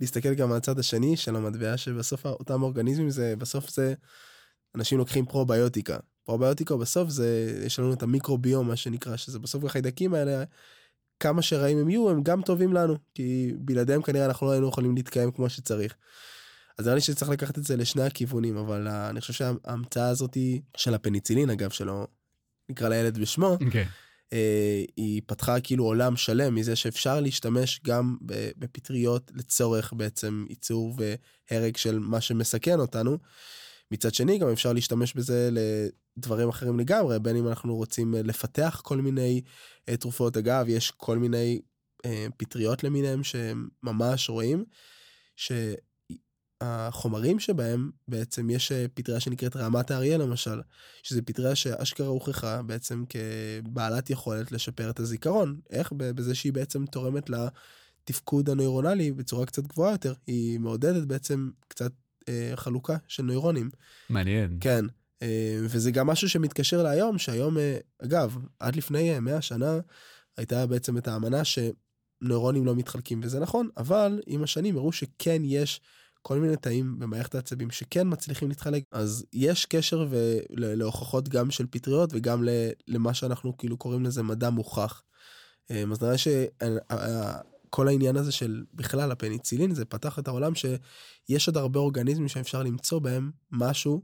להסתכל 0.00 0.34
גם 0.34 0.50
על 0.50 0.56
הצד 0.56 0.78
השני 0.78 1.16
של 1.16 1.36
המטבע, 1.36 1.76
שבסוף 1.76 2.26
אותם 2.26 2.62
אורגניזמים 2.62 3.10
זה, 3.10 3.34
בסוף 3.38 3.70
זה, 3.70 3.94
אנשים 4.74 4.98
לוקחים 4.98 5.26
פרוביוטיקה. 5.26 5.96
פרוביוטיקה 6.24 6.76
בסוף 6.76 7.08
זה, 7.08 7.60
יש 7.66 7.78
לנו 7.78 7.92
את 7.92 8.02
המיקרוביום 8.02 8.68
מה 8.68 8.76
שנקרא, 8.76 9.16
שזה 9.16 9.38
בסוף 9.38 9.64
החיידקים 9.64 10.14
האלה, 10.14 10.44
כמה 11.20 11.42
שרעים 11.42 11.78
הם 11.78 11.88
יהיו, 11.88 12.10
הם 12.10 12.22
גם 12.22 12.42
טובים 12.42 12.72
לנו, 12.72 12.96
כי 13.14 13.52
בלעדיהם 13.58 14.02
כנראה 14.02 14.26
אנחנו 14.26 14.46
לא 14.46 14.52
היינו 14.52 14.68
יכולים 14.68 14.94
להתקיים 14.94 15.30
כמו 15.30 15.48
שצריך. 15.48 15.94
אז 16.78 16.84
נראה 16.84 16.94
לי 16.94 17.00
שצריך 17.00 17.30
לקחת 17.30 17.58
את 17.58 17.64
זה 17.64 17.76
לשני 17.76 18.02
הכיוונים, 18.02 18.56
אבל 18.56 18.88
uh, 18.88 18.90
אני 18.90 19.20
חושב 19.20 19.32
שההמצאה 19.32 20.08
הזאת 20.08 20.36
של 20.76 20.94
הפניצילין, 20.94 21.50
אגב, 21.50 21.70
שלא 21.70 22.06
נקרא 22.68 22.88
לילד 22.88 23.18
בשמו, 23.18 23.56
okay. 23.60 23.64
אוקיי. 23.64 23.84
uh, 23.84 24.34
היא 24.96 25.22
פתחה 25.26 25.60
כאילו 25.60 25.84
עולם 25.84 26.16
שלם 26.16 26.54
מזה 26.54 26.76
שאפשר 26.76 27.20
להשתמש 27.20 27.80
גם 27.84 28.16
בפטריות 28.56 29.30
לצורך 29.34 29.92
בעצם 29.92 30.44
ייצור 30.48 30.94
והרג 31.50 31.76
של 31.76 31.98
מה 31.98 32.20
שמסכן 32.20 32.80
אותנו. 32.80 33.18
מצד 33.92 34.14
שני 34.14 34.38
גם 34.38 34.48
אפשר 34.48 34.72
להשתמש 34.72 35.14
בזה 35.14 35.50
לדברים 35.52 36.48
אחרים 36.48 36.80
לגמרי 36.80 37.18
בין 37.18 37.36
אם 37.36 37.48
אנחנו 37.48 37.76
רוצים 37.76 38.14
אה, 38.14 38.22
לפתח 38.22 38.80
כל 38.84 38.96
מיני 38.96 39.40
uh, 39.90 39.96
תרופות. 39.96 40.36
אגב 40.36 40.64
יש 40.68 40.90
כל 40.90 41.18
מיני 41.18 41.60
uh, 42.06 42.08
פטריות 42.36 42.84
למיניהם 42.84 43.20
שממש 43.24 44.28
רואים 44.28 44.64
שהחומרים 46.62 47.40
שבהם 47.40 47.90
בעצם 48.08 48.50
יש 48.50 48.72
פטריה 48.94 49.20
שנקראת 49.20 49.56
רעמת 49.56 49.90
האריה 49.90 50.18
למשל 50.18 50.60
שזה 51.02 51.22
פטריה 51.22 51.54
שאשכרה 51.54 52.06
הוכחה 52.06 52.62
בעצם 52.62 53.04
כבעלת 53.08 54.10
יכולת 54.10 54.52
לשפר 54.52 54.90
את 54.90 55.00
הזיכרון. 55.00 55.60
איך? 55.70 55.92
בזה 55.92 56.34
שהיא 56.34 56.52
בעצם 56.52 56.86
תורמת 56.86 57.30
לתפקוד 57.30 58.50
הנוירונלי 58.50 59.12
בצורה 59.12 59.46
קצת 59.46 59.66
גבוהה 59.66 59.92
יותר. 59.92 60.14
היא 60.26 60.60
מעודדת 60.60 61.04
בעצם 61.04 61.50
קצת 61.68 61.92
אה, 62.28 62.52
חלוקה 62.54 62.96
של 63.08 63.22
נוירונים. 63.22 63.70
מעניין. 64.10 64.58
כן, 64.60 64.84
אה, 65.22 65.58
וזה 65.62 65.90
גם 65.90 66.06
משהו 66.06 66.28
שמתקשר 66.28 66.82
להיום, 66.82 67.18
שהיום, 67.18 67.58
אה, 67.58 67.78
אגב, 68.04 68.38
עד 68.60 68.76
לפני 68.76 69.20
100 69.20 69.34
אה, 69.34 69.42
שנה 69.42 69.78
הייתה 70.36 70.66
בעצם 70.66 70.98
את 70.98 71.08
האמנה 71.08 71.42
שנוירונים 71.44 72.66
לא 72.66 72.74
מתחלקים, 72.74 73.20
וזה 73.22 73.40
נכון, 73.40 73.68
אבל 73.76 74.20
עם 74.26 74.42
השנים 74.42 74.76
הראו 74.76 74.92
שכן 74.92 75.42
יש 75.44 75.80
כל 76.22 76.38
מיני 76.38 76.56
תאים 76.56 76.98
במערכת 76.98 77.34
העצבים 77.34 77.70
שכן 77.70 78.06
מצליחים 78.10 78.48
להתחלק, 78.48 78.84
אז 78.92 79.26
יש 79.32 79.66
קשר 79.66 80.08
להוכחות 80.50 81.28
גם 81.28 81.50
של 81.50 81.66
פטריות 81.70 82.10
וגם 82.12 82.44
למה 82.88 83.14
שאנחנו 83.14 83.56
כאילו 83.56 83.76
קוראים 83.76 84.04
לזה 84.04 84.22
מדע 84.22 84.50
מוכח. 84.50 85.02
אז 85.70 86.02
נראה 86.02 86.18
כל 87.74 87.88
העניין 87.88 88.16
הזה 88.16 88.32
של 88.32 88.64
בכלל 88.74 89.12
הפניצילין 89.12 89.74
זה 89.74 89.84
פתח 89.84 90.18
את 90.18 90.28
העולם 90.28 90.52
שיש 90.54 91.48
עוד 91.48 91.56
הרבה 91.56 91.80
אורגניזמים 91.80 92.28
שאפשר 92.28 92.62
למצוא 92.62 92.98
בהם 92.98 93.30
משהו 93.50 94.02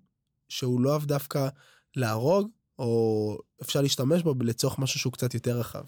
שהוא 0.49 0.81
לא 0.81 0.91
אוהב 0.91 1.05
דווקא 1.05 1.49
להרוג 1.97 2.49
או 2.79 3.39
אפשר 3.63 3.81
להשתמש 3.81 4.23
בו 4.23 4.35
לצורך 4.41 4.79
משהו 4.79 5.01
שהוא 5.01 5.13
קצת 5.13 5.35
יותר 5.35 5.59
רחב. 5.59 5.85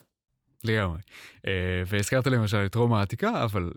לגמרי. 0.64 0.98
אה, 1.46 1.82
והזכרת 1.86 2.26
למשל 2.26 2.66
את 2.66 2.74
רומא 2.74 2.96
העתיקה 2.96 3.44
אבל 3.44 3.72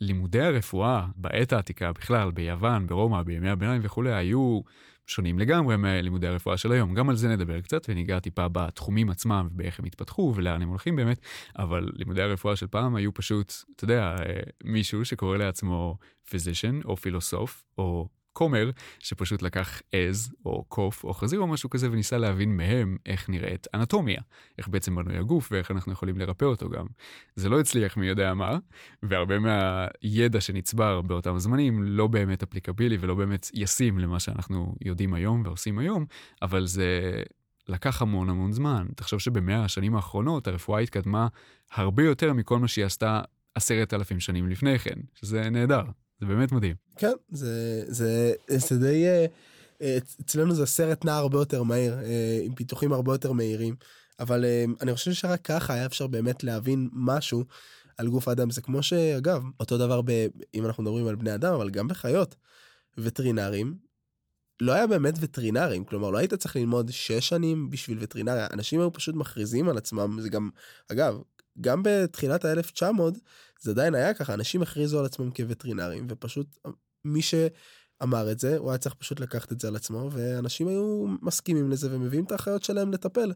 לימודי 0.00 0.40
הרפואה 0.40 1.06
בעת 1.16 1.52
העתיקה 1.52 1.92
בכלל 1.92 2.30
ביוון 2.30 2.86
ברומא 2.86 3.22
בימי 3.22 3.50
הביניים 3.50 3.80
וכולי 3.84 4.14
היו 4.14 4.60
שונים 5.08 5.38
לגמרי 5.38 5.76
מלימודי 5.76 6.26
הרפואה 6.26 6.56
של 6.56 6.72
היום. 6.72 6.94
גם 6.94 7.08
על 7.08 7.16
זה 7.16 7.28
נדבר 7.28 7.60
קצת 7.60 7.86
וניגע 7.88 8.18
טיפה 8.18 8.48
בתחומים 8.48 9.10
עצמם 9.10 9.48
ואיך 9.56 9.78
הם 9.78 9.84
התפתחו 9.84 10.32
ולאן 10.36 10.62
הם 10.62 10.68
הולכים 10.68 10.96
באמת, 10.96 11.20
אבל 11.58 11.90
לימודי 11.94 12.22
הרפואה 12.22 12.56
של 12.56 12.66
פעם 12.66 12.94
היו 12.94 13.14
פשוט, 13.14 13.52
אתה 13.76 13.84
יודע, 13.84 14.16
אה, 14.18 14.40
מישהו 14.64 15.04
שקורא 15.04 15.36
לעצמו 15.36 15.98
פיזישן 16.30 16.80
או 16.84 16.96
פילוסוף 16.96 17.64
או 17.78 18.08
כומר 18.32 18.70
שפשוט 18.98 19.42
לקח 19.42 19.82
עז 19.92 20.32
או 20.44 20.64
קוף 20.68 21.04
או 21.04 21.14
חזיר 21.14 21.40
או 21.40 21.46
משהו 21.46 21.70
כזה 21.70 21.90
וניסה 21.90 22.18
להבין 22.18 22.56
מהם 22.56 22.96
איך 23.06 23.28
נראית 23.28 23.66
אנטומיה, 23.74 24.20
איך 24.58 24.68
בעצם 24.68 24.94
בנוי 24.94 25.18
הגוף 25.18 25.48
ואיך 25.52 25.70
אנחנו 25.70 25.92
יכולים 25.92 26.18
לרפא 26.18 26.44
אותו 26.44 26.70
גם. 26.70 26.86
זה 27.36 27.48
לא 27.48 27.60
הצליח 27.60 27.96
מי 27.96 28.06
יודע 28.06 28.34
מה, 28.34 28.58
והרבה 29.02 29.36
מהידע 29.38 30.40
שנצבר 30.40 31.00
באותם 31.00 31.38
זמנים 31.38 31.82
לא 31.82 32.06
באמת 32.06 32.42
אפליקבילי 32.42 32.96
ולא 33.00 33.14
באמת 33.14 33.50
ישים 33.54 33.98
למה 33.98 34.20
שאנחנו 34.20 34.74
יודעים 34.84 35.14
היום 35.14 35.42
ועושים 35.44 35.78
היום, 35.78 36.06
אבל 36.42 36.66
זה 36.66 37.22
לקח 37.68 38.02
המון 38.02 38.30
המון 38.30 38.52
זמן. 38.52 38.86
תחשוב 38.96 39.20
שבמאה 39.20 39.64
השנים 39.64 39.94
האחרונות 39.94 40.48
הרפואה 40.48 40.80
התקדמה 40.80 41.28
הרבה 41.72 42.02
יותר 42.02 42.32
מכל 42.32 42.58
מה 42.58 42.68
שהיא 42.68 42.84
עשתה 42.84 43.20
עשרת 43.54 43.94
אלפים 43.94 44.20
שנים 44.20 44.48
לפני 44.48 44.78
כן, 44.78 45.00
שזה 45.14 45.50
נהדר, 45.50 45.82
זה 46.20 46.26
באמת 46.26 46.52
מדהים. 46.52 46.76
כן, 46.96 47.12
זה, 47.30 47.84
זה, 47.86 48.32
זה 48.48 48.78
די... 48.78 49.06
אה, 49.06 49.26
אה, 49.82 49.98
אצלנו 50.20 50.54
זה 50.54 50.66
סרט 50.66 51.04
נע 51.04 51.16
הרבה 51.16 51.38
יותר 51.38 51.62
מהיר, 51.62 51.98
אה, 51.98 52.40
עם 52.42 52.54
פיתוחים 52.54 52.92
הרבה 52.92 53.14
יותר 53.14 53.32
מהירים, 53.32 53.76
אבל 54.20 54.44
אני 54.80 54.94
חושב 54.94 55.12
שרק 55.12 55.40
ככה 55.44 55.74
היה 55.74 55.86
אפשר 55.86 56.06
באמת 56.06 56.44
להבין 56.44 56.88
משהו 56.92 57.44
על 57.98 58.08
גוף 58.08 58.28
האדם. 58.28 58.50
זה 58.50 58.62
כמו 58.62 58.82
שאגב, 58.82 59.42
אותו 59.60 59.78
דבר 59.78 60.02
ב, 60.02 60.26
אם 60.54 60.66
אנחנו 60.66 60.82
מדברים 60.82 61.06
על 61.06 61.14
בני 61.14 61.34
אדם, 61.34 61.54
אבל 61.54 61.70
גם 61.70 61.88
בחיות, 61.88 62.34
וטרינרים, 62.98 63.74
לא 64.60 64.72
היה 64.72 64.86
באמת 64.86 65.14
וטרינרים, 65.20 65.84
כלומר 65.84 66.10
לא 66.10 66.18
היית 66.18 66.34
צריך 66.34 66.56
ללמוד 66.56 66.90
שש 66.90 67.28
שנים 67.28 67.70
בשביל 67.70 67.98
וטרינריה, 68.00 68.46
אנשים 68.52 68.80
היו 68.80 68.92
פשוט 68.92 69.14
מכריזים 69.14 69.68
על 69.68 69.78
עצמם, 69.78 70.18
זה 70.20 70.28
גם, 70.28 70.50
אגב, 70.92 71.18
גם 71.60 71.82
בתחילת 71.84 72.44
ה-1900 72.44 73.02
זה 73.60 73.70
עדיין 73.70 73.94
היה 73.94 74.14
ככה, 74.14 74.34
אנשים 74.34 74.62
הכריזו 74.62 74.98
על 74.98 75.04
עצמם 75.04 75.30
כווטרינרים, 75.30 76.06
ופשוט 76.10 76.58
מי 77.04 77.22
שאמר 77.22 78.32
את 78.32 78.38
זה, 78.38 78.56
הוא 78.56 78.70
היה 78.70 78.78
צריך 78.78 78.94
פשוט 78.94 79.20
לקחת 79.20 79.52
את 79.52 79.60
זה 79.60 79.68
על 79.68 79.76
עצמו, 79.76 80.10
ואנשים 80.12 80.68
היו 80.68 81.06
מסכימים 81.22 81.70
לזה 81.70 81.88
ומביאים 81.94 82.24
את 82.24 82.32
האחיות 82.32 82.62
שלהם 82.62 82.92
לטפל. 82.92 83.32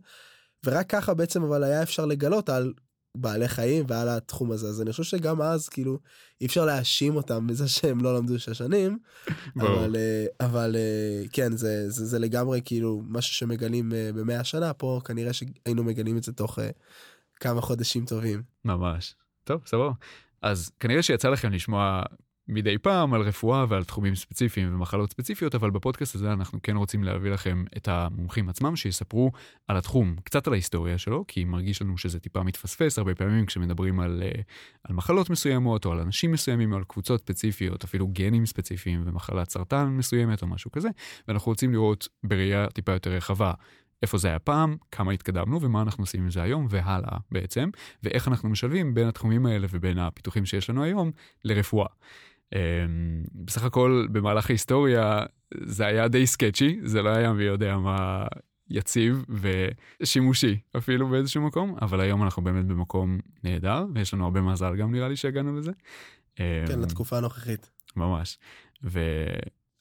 ורק 0.66 0.90
ככה 0.90 1.14
בעצם 1.14 1.42
אבל 1.42 1.64
היה 1.64 1.82
אפשר 1.82 2.06
לגלות 2.06 2.48
על 2.48 2.72
בעלי 3.16 3.48
חיים 3.48 3.84
ועל 3.88 4.08
התחום 4.08 4.52
הזה 4.52 4.68
אז 4.68 4.82
אני 4.82 4.90
חושב 4.90 5.02
שגם 5.02 5.42
אז 5.42 5.68
כאילו 5.68 5.98
אי 6.40 6.46
אפשר 6.46 6.64
להאשים 6.64 7.16
אותם 7.16 7.46
בזה 7.46 7.68
שהם 7.68 8.00
לא 8.00 8.16
למדו 8.16 8.38
שש 8.38 8.58
שנים 8.58 8.98
אבל 9.60 9.96
אה, 9.96 10.26
אבל 10.40 10.76
אה, 10.76 11.28
כן 11.32 11.56
זה, 11.56 11.90
זה 11.90 12.04
זה 12.06 12.18
לגמרי 12.18 12.60
כאילו 12.64 13.02
משהו 13.08 13.34
שמגלים 13.34 13.92
אה, 13.92 14.10
במאה 14.14 14.44
שנה 14.44 14.72
פה 14.72 15.00
כנראה 15.04 15.32
שהיינו 15.32 15.84
מגלים 15.84 16.16
את 16.16 16.22
זה 16.22 16.32
תוך 16.32 16.58
כמה 17.42 17.60
חודשים 17.60 18.04
טובים. 18.04 18.42
ממש 18.64 19.14
טוב 19.44 19.62
סבבה 19.66 19.92
אז 20.42 20.70
כנראה 20.80 21.02
שיצא 21.02 21.28
לכם 21.28 21.52
לשמוע 21.52 22.02
מדי 22.48 22.78
פעם 22.78 23.14
על 23.14 23.22
רפואה 23.22 23.64
ועל 23.68 23.84
תחומים 23.84 24.14
ספציפיים 24.14 24.74
ומחלות 24.74 25.10
ספציפיות, 25.10 25.54
אבל 25.54 25.70
בפודקאסט 25.70 26.14
הזה 26.14 26.32
אנחנו 26.32 26.58
כן 26.62 26.76
רוצים 26.76 27.04
להביא 27.04 27.30
לכם 27.30 27.64
את 27.76 27.88
המומחים 27.88 28.48
עצמם 28.48 28.76
שיספרו 28.76 29.30
על 29.68 29.76
התחום, 29.76 30.16
קצת 30.24 30.46
על 30.46 30.52
ההיסטוריה 30.52 30.98
שלו, 30.98 31.24
כי 31.28 31.44
מרגיש 31.44 31.82
לנו 31.82 31.98
שזה 31.98 32.20
טיפה 32.20 32.42
מתפספס 32.42 32.98
הרבה 32.98 33.14
פעמים 33.14 33.46
כשמדברים 33.46 34.00
על, 34.00 34.22
אה, 34.22 34.40
על 34.84 34.96
מחלות 34.96 35.30
מסוימות 35.30 35.84
או 35.84 35.92
על 35.92 36.00
אנשים 36.00 36.32
מסוימים 36.32 36.72
או 36.72 36.76
על 36.76 36.84
קבוצות 36.84 37.20
ספציפיות, 37.20 37.84
אפילו 37.84 38.06
גנים 38.06 38.46
ספציפיים 38.46 39.02
ומחלת 39.06 39.50
סרטן 39.50 39.86
מסוימת 39.86 40.42
או 40.42 40.46
משהו 40.46 40.70
כזה, 40.72 40.88
ואנחנו 41.28 41.52
רוצים 41.52 41.72
לראות 41.72 42.08
בראייה 42.24 42.66
טיפה 42.66 42.92
יותר 42.92 43.10
רחבה 43.10 43.52
איפה 44.02 44.18
זה 44.18 44.28
היה 44.28 44.38
פעם, 44.38 44.76
כמה 44.90 45.12
התקדמנו 45.12 45.62
ומה 45.62 45.82
אנחנו 45.82 46.02
עושים 46.02 46.22
עם 46.22 46.30
זה 46.30 46.42
היום 46.42 46.66
והלאה 46.70 47.18
בעצם, 47.30 47.70
ואיך 48.02 48.28
אנחנו 48.28 48.48
משלבים 48.48 48.94
בין 48.94 49.08
התחומים 49.08 49.46
האלה 49.46 49.66
ובין 49.70 49.98
הפיתוחים 49.98 50.46
שיש 50.46 50.70
לנו 50.70 50.82
היום 50.84 51.10
לרפואה. 51.44 51.88
אמ, 52.52 52.58
בסך 53.34 53.64
הכל 53.64 54.06
במהלך 54.12 54.50
ההיסטוריה 54.50 55.22
זה 55.54 55.86
היה 55.86 56.08
די 56.08 56.26
סקצ'י, 56.26 56.80
זה 56.84 57.02
לא 57.02 57.08
היה 57.08 57.32
מי 57.32 57.42
יודע 57.42 57.76
מה 57.76 58.26
יציב 58.70 59.24
ושימושי 60.00 60.58
אפילו 60.76 61.08
באיזשהו 61.08 61.42
מקום, 61.42 61.76
אבל 61.82 62.00
היום 62.00 62.22
אנחנו 62.22 62.44
באמת 62.44 62.66
במקום 62.66 63.18
נהדר, 63.44 63.84
ויש 63.94 64.14
לנו 64.14 64.24
הרבה 64.24 64.40
מזל 64.40 64.76
גם 64.76 64.92
נראה 64.92 65.08
לי 65.08 65.16
שהגענו 65.16 65.58
לזה. 65.58 65.72
כן, 66.36 66.64
אמ, 66.74 66.80
לתקופה 66.82 67.18
הנוכחית. 67.18 67.70
ממש. 67.96 68.38
ו... 68.84 69.00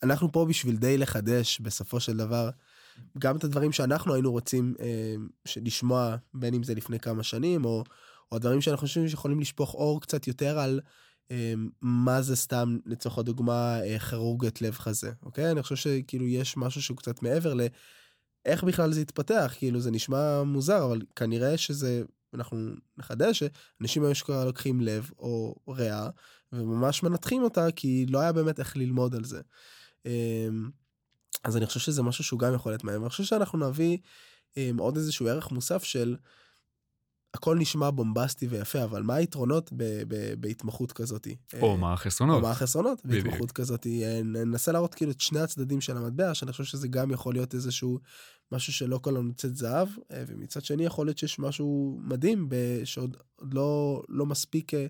אנחנו 0.03 0.31
פה 0.31 0.45
בשביל 0.49 0.75
די 0.75 0.97
לחדש 0.97 1.59
בסופו 1.59 1.99
של 1.99 2.17
דבר 2.17 2.49
גם 3.19 3.37
את 3.37 3.43
הדברים 3.43 3.71
שאנחנו 3.71 4.13
היינו 4.13 4.31
רוצים 4.31 4.73
אה, 4.79 5.15
לשמוע 5.57 6.15
בין 6.33 6.53
אם 6.53 6.63
זה 6.63 6.75
לפני 6.75 6.99
כמה 6.99 7.23
שנים 7.23 7.65
או, 7.65 7.83
או 8.31 8.37
הדברים 8.37 8.61
שאנחנו 8.61 8.87
חושבים 8.87 9.09
שיכולים 9.09 9.39
לשפוך 9.39 9.73
אור 9.73 10.01
קצת 10.01 10.27
יותר 10.27 10.59
על 10.59 10.79
אמ, 11.31 11.69
מה 11.81 12.21
זה 12.21 12.35
סתם 12.35 12.77
לצורך 12.85 13.17
הדוגמה 13.17 13.79
אה, 13.83 13.99
כירורגת 13.99 14.61
לב 14.61 14.73
חזה 14.73 15.11
אוקיי 15.23 15.51
אני 15.51 15.63
חושב 15.63 15.75
שכאילו 15.75 16.27
יש 16.27 16.57
משהו 16.57 16.81
שהוא 16.81 16.97
קצת 16.97 17.23
מעבר 17.23 17.53
לאיך 17.53 18.63
בכלל 18.63 18.93
זה 18.93 19.01
התפתח 19.01 19.53
כאילו 19.57 19.79
זה 19.79 19.91
נשמע 19.91 20.43
מוזר 20.43 20.85
אבל 20.85 21.01
כנראה 21.15 21.57
שזה 21.57 22.03
אנחנו 22.33 22.57
נחדש 22.97 23.43
שאנשים 23.43 24.03
היו 24.03 24.15
שכבר 24.15 24.45
לוקחים 24.45 24.81
לב 24.81 25.11
או 25.19 25.55
ריאה 25.69 26.09
וממש 26.53 27.03
מנתחים 27.03 27.43
אותה 27.43 27.71
כי 27.75 28.05
לא 28.09 28.19
היה 28.19 28.31
באמת 28.31 28.59
איך 28.59 28.77
ללמוד 28.77 29.15
על 29.15 29.23
זה. 29.23 29.41
אז 31.43 31.57
אני 31.57 31.65
חושב 31.65 31.79
שזה 31.79 32.03
משהו 32.03 32.23
שהוא 32.23 32.39
גם 32.39 32.53
יכול 32.53 32.71
להיות 32.71 32.83
מהם 32.83 33.01
אני 33.01 33.09
חושב 33.09 33.23
שאנחנו 33.23 33.69
נביא 33.69 33.97
אמ, 34.57 34.77
עוד 34.77 34.95
איזשהו 34.95 35.27
ערך 35.27 35.51
מוסף 35.51 35.83
של. 35.83 36.15
הכל 37.33 37.57
נשמע 37.57 37.89
בומבסטי 37.89 38.47
ויפה 38.47 38.83
אבל 38.83 39.03
מה 39.03 39.15
היתרונות 39.15 39.69
ב- 39.73 40.03
ב- 40.07 40.33
בהתמחות 40.41 40.91
כזאת 40.91 41.27
או 41.61 41.77
מה 41.77 41.93
החסרונות 41.93 42.35
או 42.37 42.41
מה 42.41 42.51
החסרונות 42.51 43.05
בהתמחות 43.05 43.51
כזאת 43.51 43.87
ננסה 44.23 44.71
להראות 44.71 44.95
כאילו 44.95 45.11
את 45.11 45.21
שני 45.21 45.39
הצדדים 45.39 45.81
של 45.81 45.97
המטבע 45.97 46.33
שאני 46.33 46.51
חושב 46.51 46.63
שזה 46.63 46.87
גם 46.87 47.11
יכול 47.11 47.33
להיות 47.33 47.53
איזשהו 47.53 47.99
משהו 48.51 48.73
שלא 48.73 48.97
כל 48.97 49.11
לנו 49.11 49.21
נמצאת 49.21 49.55
זהב 49.55 49.87
אה, 50.11 50.23
ומצד 50.27 50.63
שני 50.65 50.85
יכול 50.85 51.07
להיות 51.07 51.17
שיש 51.17 51.39
משהו 51.39 51.99
מדהים 52.03 52.49
שעוד 52.83 53.17
לא 53.51 54.01
לא 54.09 54.25
מספיק 54.25 54.73
אה, 54.73 54.85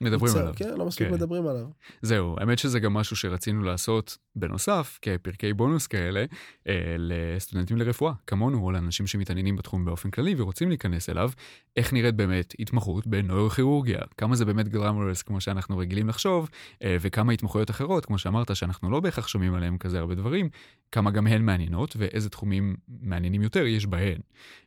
מדברים 0.00 0.36
עליו. 0.36 0.52
כן, 0.56 0.74
לא 0.76 0.86
מספיק 0.86 1.08
כן. 1.08 1.14
מדברים 1.14 1.46
עליו. 1.46 1.66
זהו, 2.02 2.36
האמת 2.38 2.58
שזה 2.58 2.80
גם 2.80 2.94
משהו 2.94 3.16
שרצינו 3.16 3.62
לעשות 3.62 4.18
בנוסף, 4.36 4.98
כפרקי 5.02 5.52
בונוס 5.52 5.86
כאלה, 5.86 6.24
אה, 6.68 6.96
לסטודנטים 6.98 7.76
לרפואה, 7.76 8.12
כמונו, 8.26 8.64
או 8.64 8.70
לאנשים 8.70 9.06
שמתעניינים 9.06 9.56
בתחום 9.56 9.84
באופן 9.84 10.10
כללי 10.10 10.34
ורוצים 10.38 10.68
להיכנס 10.68 11.10
אליו, 11.10 11.30
איך 11.76 11.92
נראית 11.92 12.14
באמת 12.14 12.54
התמחות 12.58 13.06
בנוירוכירורגיה, 13.06 13.98
כמה 14.18 14.36
זה 14.36 14.44
באמת 14.44 14.68
גלמורס 14.68 15.22
כמו 15.22 15.40
שאנחנו 15.40 15.78
רגילים 15.78 16.08
לחשוב, 16.08 16.50
אה, 16.82 16.96
וכמה 17.00 17.32
התמחויות 17.32 17.70
אחרות, 17.70 18.06
כמו 18.06 18.18
שאמרת, 18.18 18.56
שאנחנו 18.56 18.90
לא 18.90 19.00
בהכרח 19.00 19.28
שומעים 19.28 19.54
עליהם 19.54 19.78
כזה 19.78 19.98
הרבה 19.98 20.14
דברים, 20.14 20.48
כמה 20.92 21.10
גם 21.10 21.26
הן 21.26 21.42
מעניינות 21.42 21.96
ואיזה 21.98 22.30
תחומים 22.30 22.76
מעניינים 22.88 23.42
יותר 23.42 23.66
יש 23.66 23.86
בהן. 23.86 24.18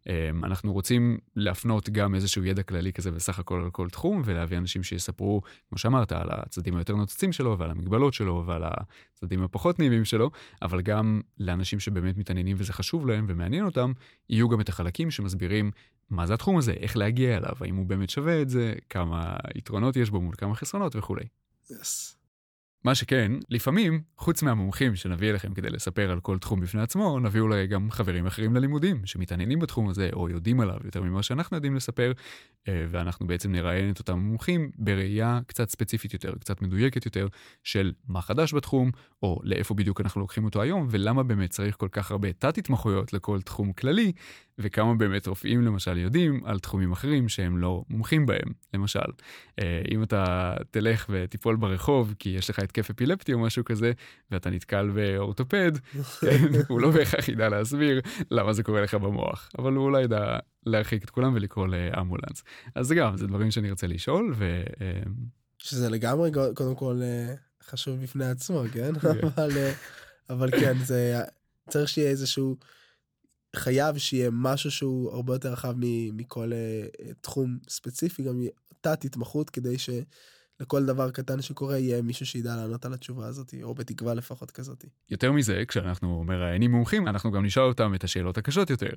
אה, 0.10 0.30
אנחנו 0.44 0.74
רוצים 0.74 1.18
להפנות 1.36 1.90
גם 1.90 2.16
איזשהו 2.16 2.46
ידע 2.46 2.64
כללי 2.64 2.94
כזה 2.94 3.12
בסך 3.12 3.40
הכל 3.40 3.62
על 3.64 3.70
כל 3.70 3.90
תחום, 3.90 4.22
ולהביא 4.26 4.58
אנשים 4.58 4.84
שיספרו, 4.84 5.42
כמו 5.70 5.78
שאמרת, 5.78 6.12
על 6.12 6.28
הצדדים 6.32 6.76
היותר 6.76 6.96
נוצצים 6.96 7.32
שלו 7.32 7.58
ועל 7.58 7.72
המגבלות 7.72 8.14
שלו 8.14 8.44
ועל 8.46 8.64
הצדדים 8.66 9.44
הפחות 9.58 9.80
נעימים 9.80 10.06
שלו, 10.06 10.32
אבל 10.62 10.82
גם 10.82 11.22
לאנשים 11.40 11.80
שבאמת 11.80 12.18
מתעניינים 12.18 12.58
וזה 12.60 12.74
חשוב 12.74 13.08
להם 13.08 13.26
ומעניין 13.30 13.66
אותם, 13.66 13.92
יהיו 14.30 14.50
גם 14.50 14.62
את 14.62 14.70
החלקים 14.70 15.12
שמסבירים 15.12 15.72
מה 16.10 16.28
זה 16.28 16.34
התחום 16.34 16.58
הזה, 16.58 16.72
איך 16.72 16.98
להגיע 16.98 17.38
אליו, 17.38 17.54
האם 17.62 17.76
הוא 17.76 17.86
באמת 17.86 18.10
שווה 18.10 18.42
את 18.42 18.50
זה, 18.50 18.74
כמה 18.90 19.36
יתרונות 19.56 19.96
יש 19.96 20.10
בו 20.10 20.22
מול 20.22 20.36
כמה 20.36 20.56
חסרונות 20.56 20.96
וכולי. 20.96 21.26
Yes. 21.72 22.17
מה 22.84 22.96
שכן, 22.96 23.32
לפעמים, 23.50 24.02
חוץ 24.18 24.44
מהמומחים 24.44 24.96
שנביא 24.96 25.30
אליכם 25.30 25.54
כדי 25.54 25.70
לספר 25.70 26.12
על 26.12 26.20
כל 26.20 26.38
תחום 26.38 26.62
בפני 26.62 26.82
עצמו, 26.82 27.20
נביא 27.20 27.42
אולי 27.42 27.68
גם 27.68 27.92
חברים 27.92 28.26
אחרים 28.26 28.56
ללימודים, 28.56 29.06
שמתעניינים 29.06 29.60
בתחום 29.60 29.90
הזה, 29.90 30.10
או 30.14 30.30
יודעים 30.30 30.60
עליו 30.60 30.78
יותר 30.84 31.02
ממה 31.02 31.24
שאנחנו 31.24 31.58
יודעים 31.58 31.76
לספר, 31.76 32.12
אה, 32.68 32.86
ואנחנו 32.90 33.28
בעצם 33.28 33.52
נראיין 33.52 33.92
את 33.92 34.00
אותם 34.00 34.20
מומחים 34.20 34.72
בראייה 34.78 35.40
קצת 35.48 35.70
ספציפית 35.70 36.14
יותר, 36.14 36.34
קצת 36.40 36.62
מדויקת 36.62 37.06
יותר, 37.06 37.28
של 37.64 37.94
מה 38.08 38.22
חדש 38.22 38.54
בתחום, 38.54 38.92
או 39.24 39.40
לאיפה 39.44 39.74
בדיוק 39.74 40.02
אנחנו 40.02 40.22
לוקחים 40.22 40.46
אותו 40.46 40.62
היום, 40.62 40.88
ולמה 40.92 41.24
באמת 41.24 41.50
צריך 41.50 41.76
כל 41.76 41.90
כך 41.92 42.12
הרבה 42.12 42.34
תת-התמחויות 42.34 43.14
לכל 43.14 43.42
תחום 43.42 43.74
כללי, 43.74 44.12
וכמה 44.60 44.96
באמת 44.96 45.28
רופאים 45.28 45.62
למשל 45.62 45.98
יודעים 45.98 46.42
על 46.46 46.60
תחומים 46.60 46.92
אחרים 46.92 47.30
שהם 47.30 47.58
לא 47.58 47.84
מומחים 47.90 48.26
בהם. 48.26 48.54
למשל, 48.74 49.00
אה, 49.60 49.82
אם 49.92 50.04
אתה 50.04 50.54
תלך 50.72 51.06
ותיפול 51.10 51.56
ברחוב 51.56 52.14
כי 52.20 52.30
יש 52.30 52.50
לך 52.50 52.60
התקף 52.60 52.90
אפילפטי 52.90 53.34
או 53.34 53.40
משהו 53.40 53.66
כזה, 53.66 53.92
ואתה 54.32 54.50
נתקל 54.50 54.90
באורתופד, 54.90 55.72
כן, 56.22 56.46
הוא 56.68 56.82
לא 56.82 56.92
בהכרח 56.92 57.30
ידע 57.30 57.50
להסביר 57.50 58.02
למה 58.32 58.54
זה 58.54 58.64
קורה 58.64 58.82
לך 58.82 58.94
במוח, 58.94 59.50
אבל 59.58 59.74
הוא 59.74 59.86
אולי 59.86 60.04
ידע 60.04 60.38
להרחיק 60.66 61.04
את 61.04 61.10
כולם 61.10 61.34
ולקרוא 61.36 61.68
לאמבולנס. 61.68 62.44
אז 62.76 62.92
גם, 62.92 63.18
זה 63.18 63.28
דברים 63.28 63.52
שאני 63.52 63.70
ארצה 63.70 63.88
לשאול, 63.88 64.34
ו... 64.38 64.64
אה, 64.82 65.02
שזה 65.58 65.90
לגמרי 65.90 66.32
קודם 66.54 66.76
כל 66.76 67.00
אה, 67.02 67.34
חשוב 67.64 68.02
בפני 68.04 68.26
עצמו, 68.26 68.64
כן? 68.74 69.00
כן. 69.00 69.28
אבל, 69.28 69.50
אבל 70.30 70.52
כן, 70.52 70.78
זה 70.84 71.22
צריך 71.70 71.90
שיהיה 71.90 72.10
איזשהו... 72.10 72.58
חייב 73.58 73.98
שיהיה 73.98 74.30
משהו 74.32 74.72
שהוא 74.72 75.12
הרבה 75.12 75.36
יותר 75.36 75.52
רחב 75.52 75.74
מכל 76.14 76.52
uh, 76.52 77.14
תחום 77.22 77.58
ספציפי, 77.70 78.24
גם 78.24 78.42
תת 78.82 79.06
התמחות 79.06 79.50
כדי 79.50 79.76
לכל 80.60 80.86
דבר 80.86 81.12
קטן 81.12 81.42
שקורה 81.42 81.78
יהיה 81.78 82.02
מישהו 82.02 82.26
שידע 82.26 82.56
לענות 82.56 82.86
על 82.86 82.94
התשובה 82.94 83.28
הזאת, 83.28 83.54
או 83.64 83.74
בתקווה 83.74 84.14
לפחות 84.14 84.52
כזאת. 84.52 84.86
יותר 85.10 85.32
מזה, 85.32 85.64
כשאנחנו 85.68 86.24
מראיינים 86.24 86.72
מומחים, 86.72 87.08
אנחנו 87.08 87.32
גם 87.32 87.46
נשאל 87.46 87.64
אותם 87.64 87.96
את 87.96 88.04
השאלות 88.04 88.38
הקשות 88.38 88.70
יותר. 88.70 88.92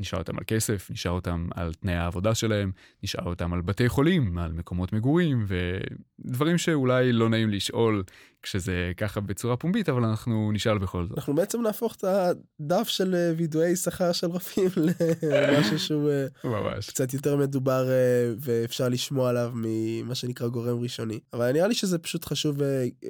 נשאל 0.00 0.18
אותם 0.18 0.38
על 0.38 0.44
כסף, 0.46 0.90
נשאל 0.90 1.12
אותם 1.12 1.48
על 1.54 1.74
תנאי 1.74 1.94
העבודה 1.94 2.34
שלהם, 2.34 2.72
נשאל 3.02 3.26
אותם 3.26 3.52
על 3.52 3.60
בתי 3.60 3.88
חולים, 3.88 4.38
על 4.38 4.52
מקומות 4.52 4.92
מגורים, 4.92 5.46
ודברים 5.48 6.58
שאולי 6.58 7.12
לא 7.12 7.28
נעים 7.28 7.50
לשאול 7.50 8.02
כשזה 8.42 8.92
ככה 8.96 9.20
בצורה 9.20 9.56
פומבית, 9.56 9.88
אבל 9.88 10.04
אנחנו 10.04 10.52
נשאל 10.52 10.78
בכל 10.78 11.06
זאת. 11.06 11.18
אנחנו 11.18 11.34
בעצם 11.34 11.62
נהפוך 11.62 11.94
את 11.94 12.04
הדף 12.04 12.88
של 12.88 13.14
אה, 13.14 13.32
וידואי 13.36 13.76
שכר 13.76 14.12
של 14.12 14.26
רופאים 14.26 14.68
למשהו 15.22 15.78
שהוא 15.78 16.10
אה, 16.10 16.26
ממש. 16.44 16.90
קצת 16.90 17.14
יותר 17.14 17.36
מדובר 17.36 17.90
אה, 17.90 18.32
ואפשר 18.40 18.88
לשמוע 18.88 19.30
עליו 19.30 19.52
ממה 19.54 20.14
שנקרא 20.14 20.48
גורם 20.48 20.78
ראשוני. 21.02 21.20
אבל 21.32 21.52
נראה 21.52 21.68
לי 21.68 21.74
שזה 21.74 21.98
פשוט 21.98 22.24
חשוב 22.24 22.56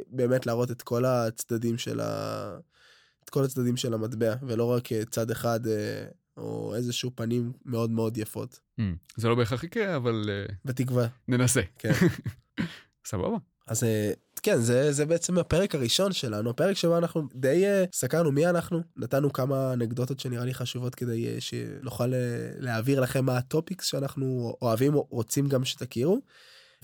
באמת 0.08 0.46
להראות 0.46 0.70
את 0.70 0.82
כל 0.82 1.04
הצדדים 1.04 1.78
של 1.78 2.00
ה... 2.00 2.56
את 3.24 3.30
כל 3.30 3.44
הצדדים 3.44 3.76
של 3.76 3.94
המטבע 3.94 4.34
ולא 4.42 4.64
רק 4.64 4.88
צד 5.10 5.30
אחד 5.30 5.60
או 6.36 6.74
איזשהו 6.74 7.10
פנים 7.14 7.52
מאוד 7.64 7.90
מאוד 7.90 8.18
יפות. 8.18 8.60
Mm, 8.80 8.82
זה 9.16 9.28
לא 9.28 9.34
בהכרח 9.34 9.64
יקרה 9.64 9.96
אבל 9.96 10.30
בתקווה 10.64 11.06
ננסה. 11.28 11.60
כן. 11.78 11.92
סבבה. 13.10 13.36
אז 13.66 13.84
כן, 14.42 14.60
זה, 14.60 14.92
זה 14.92 15.06
בעצם 15.06 15.38
הפרק 15.38 15.74
הראשון 15.74 16.12
שלנו, 16.12 16.50
הפרק 16.50 16.76
שבו 16.76 16.98
אנחנו 16.98 17.28
די 17.34 17.64
סקרנו 17.92 18.32
מי 18.32 18.46
אנחנו, 18.46 18.82
נתנו 18.96 19.32
כמה 19.32 19.72
אנקדוטות 19.72 20.20
שנראה 20.20 20.44
לי 20.44 20.54
חשובות 20.54 20.94
כדי 20.94 21.40
שנוכל 21.40 22.12
להעביר 22.58 23.00
לכם 23.00 23.24
מה 23.24 23.36
ה 23.36 23.43
topics 23.43 23.86
שאנחנו 23.86 24.56
אוהבים, 24.62 24.94
או 24.94 25.06
רוצים 25.10 25.48
גם 25.48 25.64
שתכירו. 25.64 26.20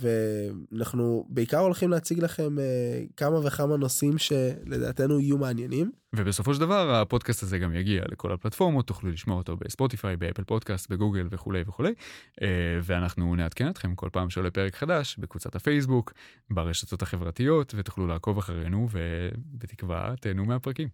ואנחנו 0.00 1.26
בעיקר 1.28 1.58
הולכים 1.58 1.90
להציג 1.90 2.18
לכם 2.18 2.56
uh, 2.58 3.12
כמה 3.16 3.46
וכמה 3.46 3.76
נושאים 3.76 4.18
שלדעתנו 4.18 5.20
יהיו 5.20 5.38
מעניינים. 5.38 5.90
ובסופו 6.14 6.54
של 6.54 6.61
דבר 6.61 6.94
הפודקאסט 6.94 7.42
הזה 7.42 7.58
גם 7.58 7.74
יגיע 7.74 8.02
לכל 8.12 8.32
הפלטפורמות, 8.32 8.87
תוכלו 8.87 9.11
לשמוע 9.11 9.37
אותו 9.37 9.56
בספוטיפיי, 9.56 10.16
באפל 10.16 10.44
פודקאסט, 10.44 10.90
בגוגל 10.90 11.26
וכולי 11.30 11.62
וכולי. 11.66 11.90
Uh, 11.90 12.44
ואנחנו 12.82 13.34
נעדכן 13.37 13.68
אתכם 13.68 13.94
כל 13.94 14.08
פעם 14.12 14.30
שעולה 14.30 14.50
פרק 14.50 14.74
חדש 14.74 15.16
בקבוצת 15.18 15.54
הפייסבוק, 15.54 16.12
ברשתות 16.50 17.02
החברתיות, 17.02 17.74
ותוכלו 17.76 18.06
לעקוב 18.06 18.38
אחרינו, 18.38 18.88
ובתקווה 18.92 20.14
תהנו 20.20 20.44
מהפרקים. 20.44 20.88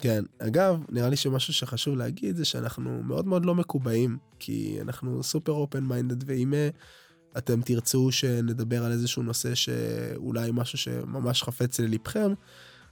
כן, 0.00 0.24
אגב, 0.38 0.80
נראה 0.88 1.08
לי 1.08 1.16
שמשהו 1.16 1.52
שחשוב 1.52 1.96
להגיד 1.96 2.36
זה 2.36 2.44
שאנחנו 2.44 3.02
מאוד 3.02 3.26
מאוד 3.26 3.44
לא 3.44 3.54
מקובעים, 3.54 4.18
כי 4.38 4.78
אנחנו 4.80 5.22
סופר 5.22 5.52
open 5.52 5.84
minded, 5.84 6.30
ואם 6.30 6.54
אה, 6.54 6.68
אתם 7.38 7.62
תרצו 7.62 8.12
שנדבר 8.12 8.84
על 8.84 8.92
איזשהו 8.92 9.22
נושא 9.22 9.54
שאולי 9.54 10.50
משהו 10.52 10.78
שממש 10.78 11.42
חפץ 11.42 11.80
ללבכם, 11.80 12.32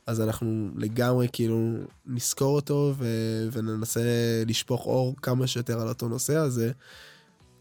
אז 0.06 0.20
אנחנו 0.20 0.70
לגמרי 0.76 1.28
כאילו 1.32 1.74
נזכור 2.06 2.56
אותו 2.56 2.94
ו- 2.98 3.48
וננסה 3.52 4.00
לשפוך 4.46 4.86
אור 4.86 5.16
כמה 5.22 5.46
שיותר 5.46 5.80
על 5.80 5.88
אותו 5.88 6.08
נושא 6.08 6.36
הזה. 6.36 6.72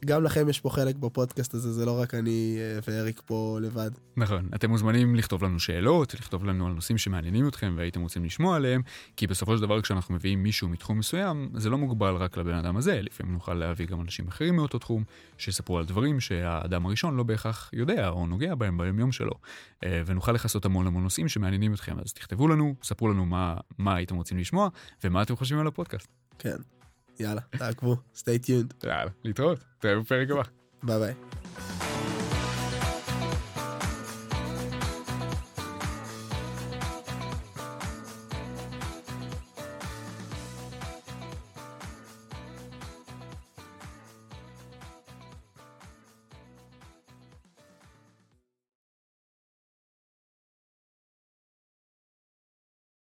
גם 0.06 0.24
לכם 0.24 0.50
יש 0.50 0.60
פה 0.60 0.70
חלק 0.70 0.96
בפודקאסט 0.96 1.54
הזה, 1.54 1.74
זה 1.74 1.86
לא 1.86 2.00
רק 2.00 2.14
אני 2.14 2.58
אה, 2.60 2.80
ואריק 2.88 3.22
פה 3.26 3.60
לבד. 3.62 3.92
נכון, 4.18 4.50
אתם 4.56 4.70
מוזמנים 4.70 5.16
לכתוב 5.16 5.44
לנו 5.44 5.60
שאלות, 5.60 6.14
לכתוב 6.14 6.46
לנו 6.46 6.68
על 6.68 6.74
נושאים 6.74 6.98
שמעניינים 6.98 7.48
אתכם 7.48 7.74
והייתם 7.78 8.02
רוצים 8.02 8.26
לשמוע 8.26 8.56
עליהם, 8.56 8.82
כי 9.18 9.28
בסופו 9.28 9.56
של 9.56 9.62
דבר 9.62 9.82
כשאנחנו 9.82 10.16
מביאים 10.16 10.44
מישהו 10.44 10.70
מתחום 10.70 11.00
מסוים, 11.00 11.50
זה 11.56 11.70
לא 11.70 11.78
מוגבל 11.78 12.16
רק 12.16 12.38
לבן 12.38 12.54
אדם 12.54 12.78
הזה, 12.78 13.02
לפעמים 13.02 13.34
נוכל 13.34 13.54
להביא 13.54 13.88
גם 13.88 14.02
אנשים 14.02 14.28
אחרים 14.28 14.56
מאותו 14.56 14.80
תחום, 14.80 15.04
שיספרו 15.38 15.78
על 15.78 15.86
דברים 15.86 16.20
שהאדם 16.20 16.86
הראשון 16.86 17.18
לא 17.18 17.24
בהכרח 17.24 17.70
יודע 17.74 18.10
או 18.10 18.28
נוגע 18.28 18.56
בהם 18.56 18.78
ביום 18.78 19.00
יום 19.00 19.12
שלו, 19.12 19.34
אה, 19.84 20.02
ונוכל 20.06 20.32
לכסות 20.32 20.66
המון 20.66 20.88
המון 20.88 21.04
נושאים 21.04 21.28
שמעניינים 21.28 21.74
אתכם, 21.74 22.00
אז 22.00 22.14
תכתבו 22.14 22.48
לנו, 22.48 22.76
ספרו 22.84 23.08
לנו 23.08 23.26
מה, 23.26 23.58
מה 23.78 23.96
הייתם 23.96 24.16
רוצים 24.16 24.38
לשמוע 24.38 24.70
ומה 25.04 25.22
אתם 25.22 25.36
חושבים 25.36 25.60
על 25.60 25.68
הפודקאסט. 25.68 26.08
כן. 26.40 26.77
יאללה, 27.20 27.42
תעקבו, 27.58 27.96
stay 28.16 28.46
tuned. 28.48 28.88
יאללה, 28.88 29.12
להתראות, 29.24 29.60
תראה 29.80 30.00
בפרק 30.00 30.30
הבא. 30.32 30.42
ביי 30.84 31.00
ביי. 31.00 31.14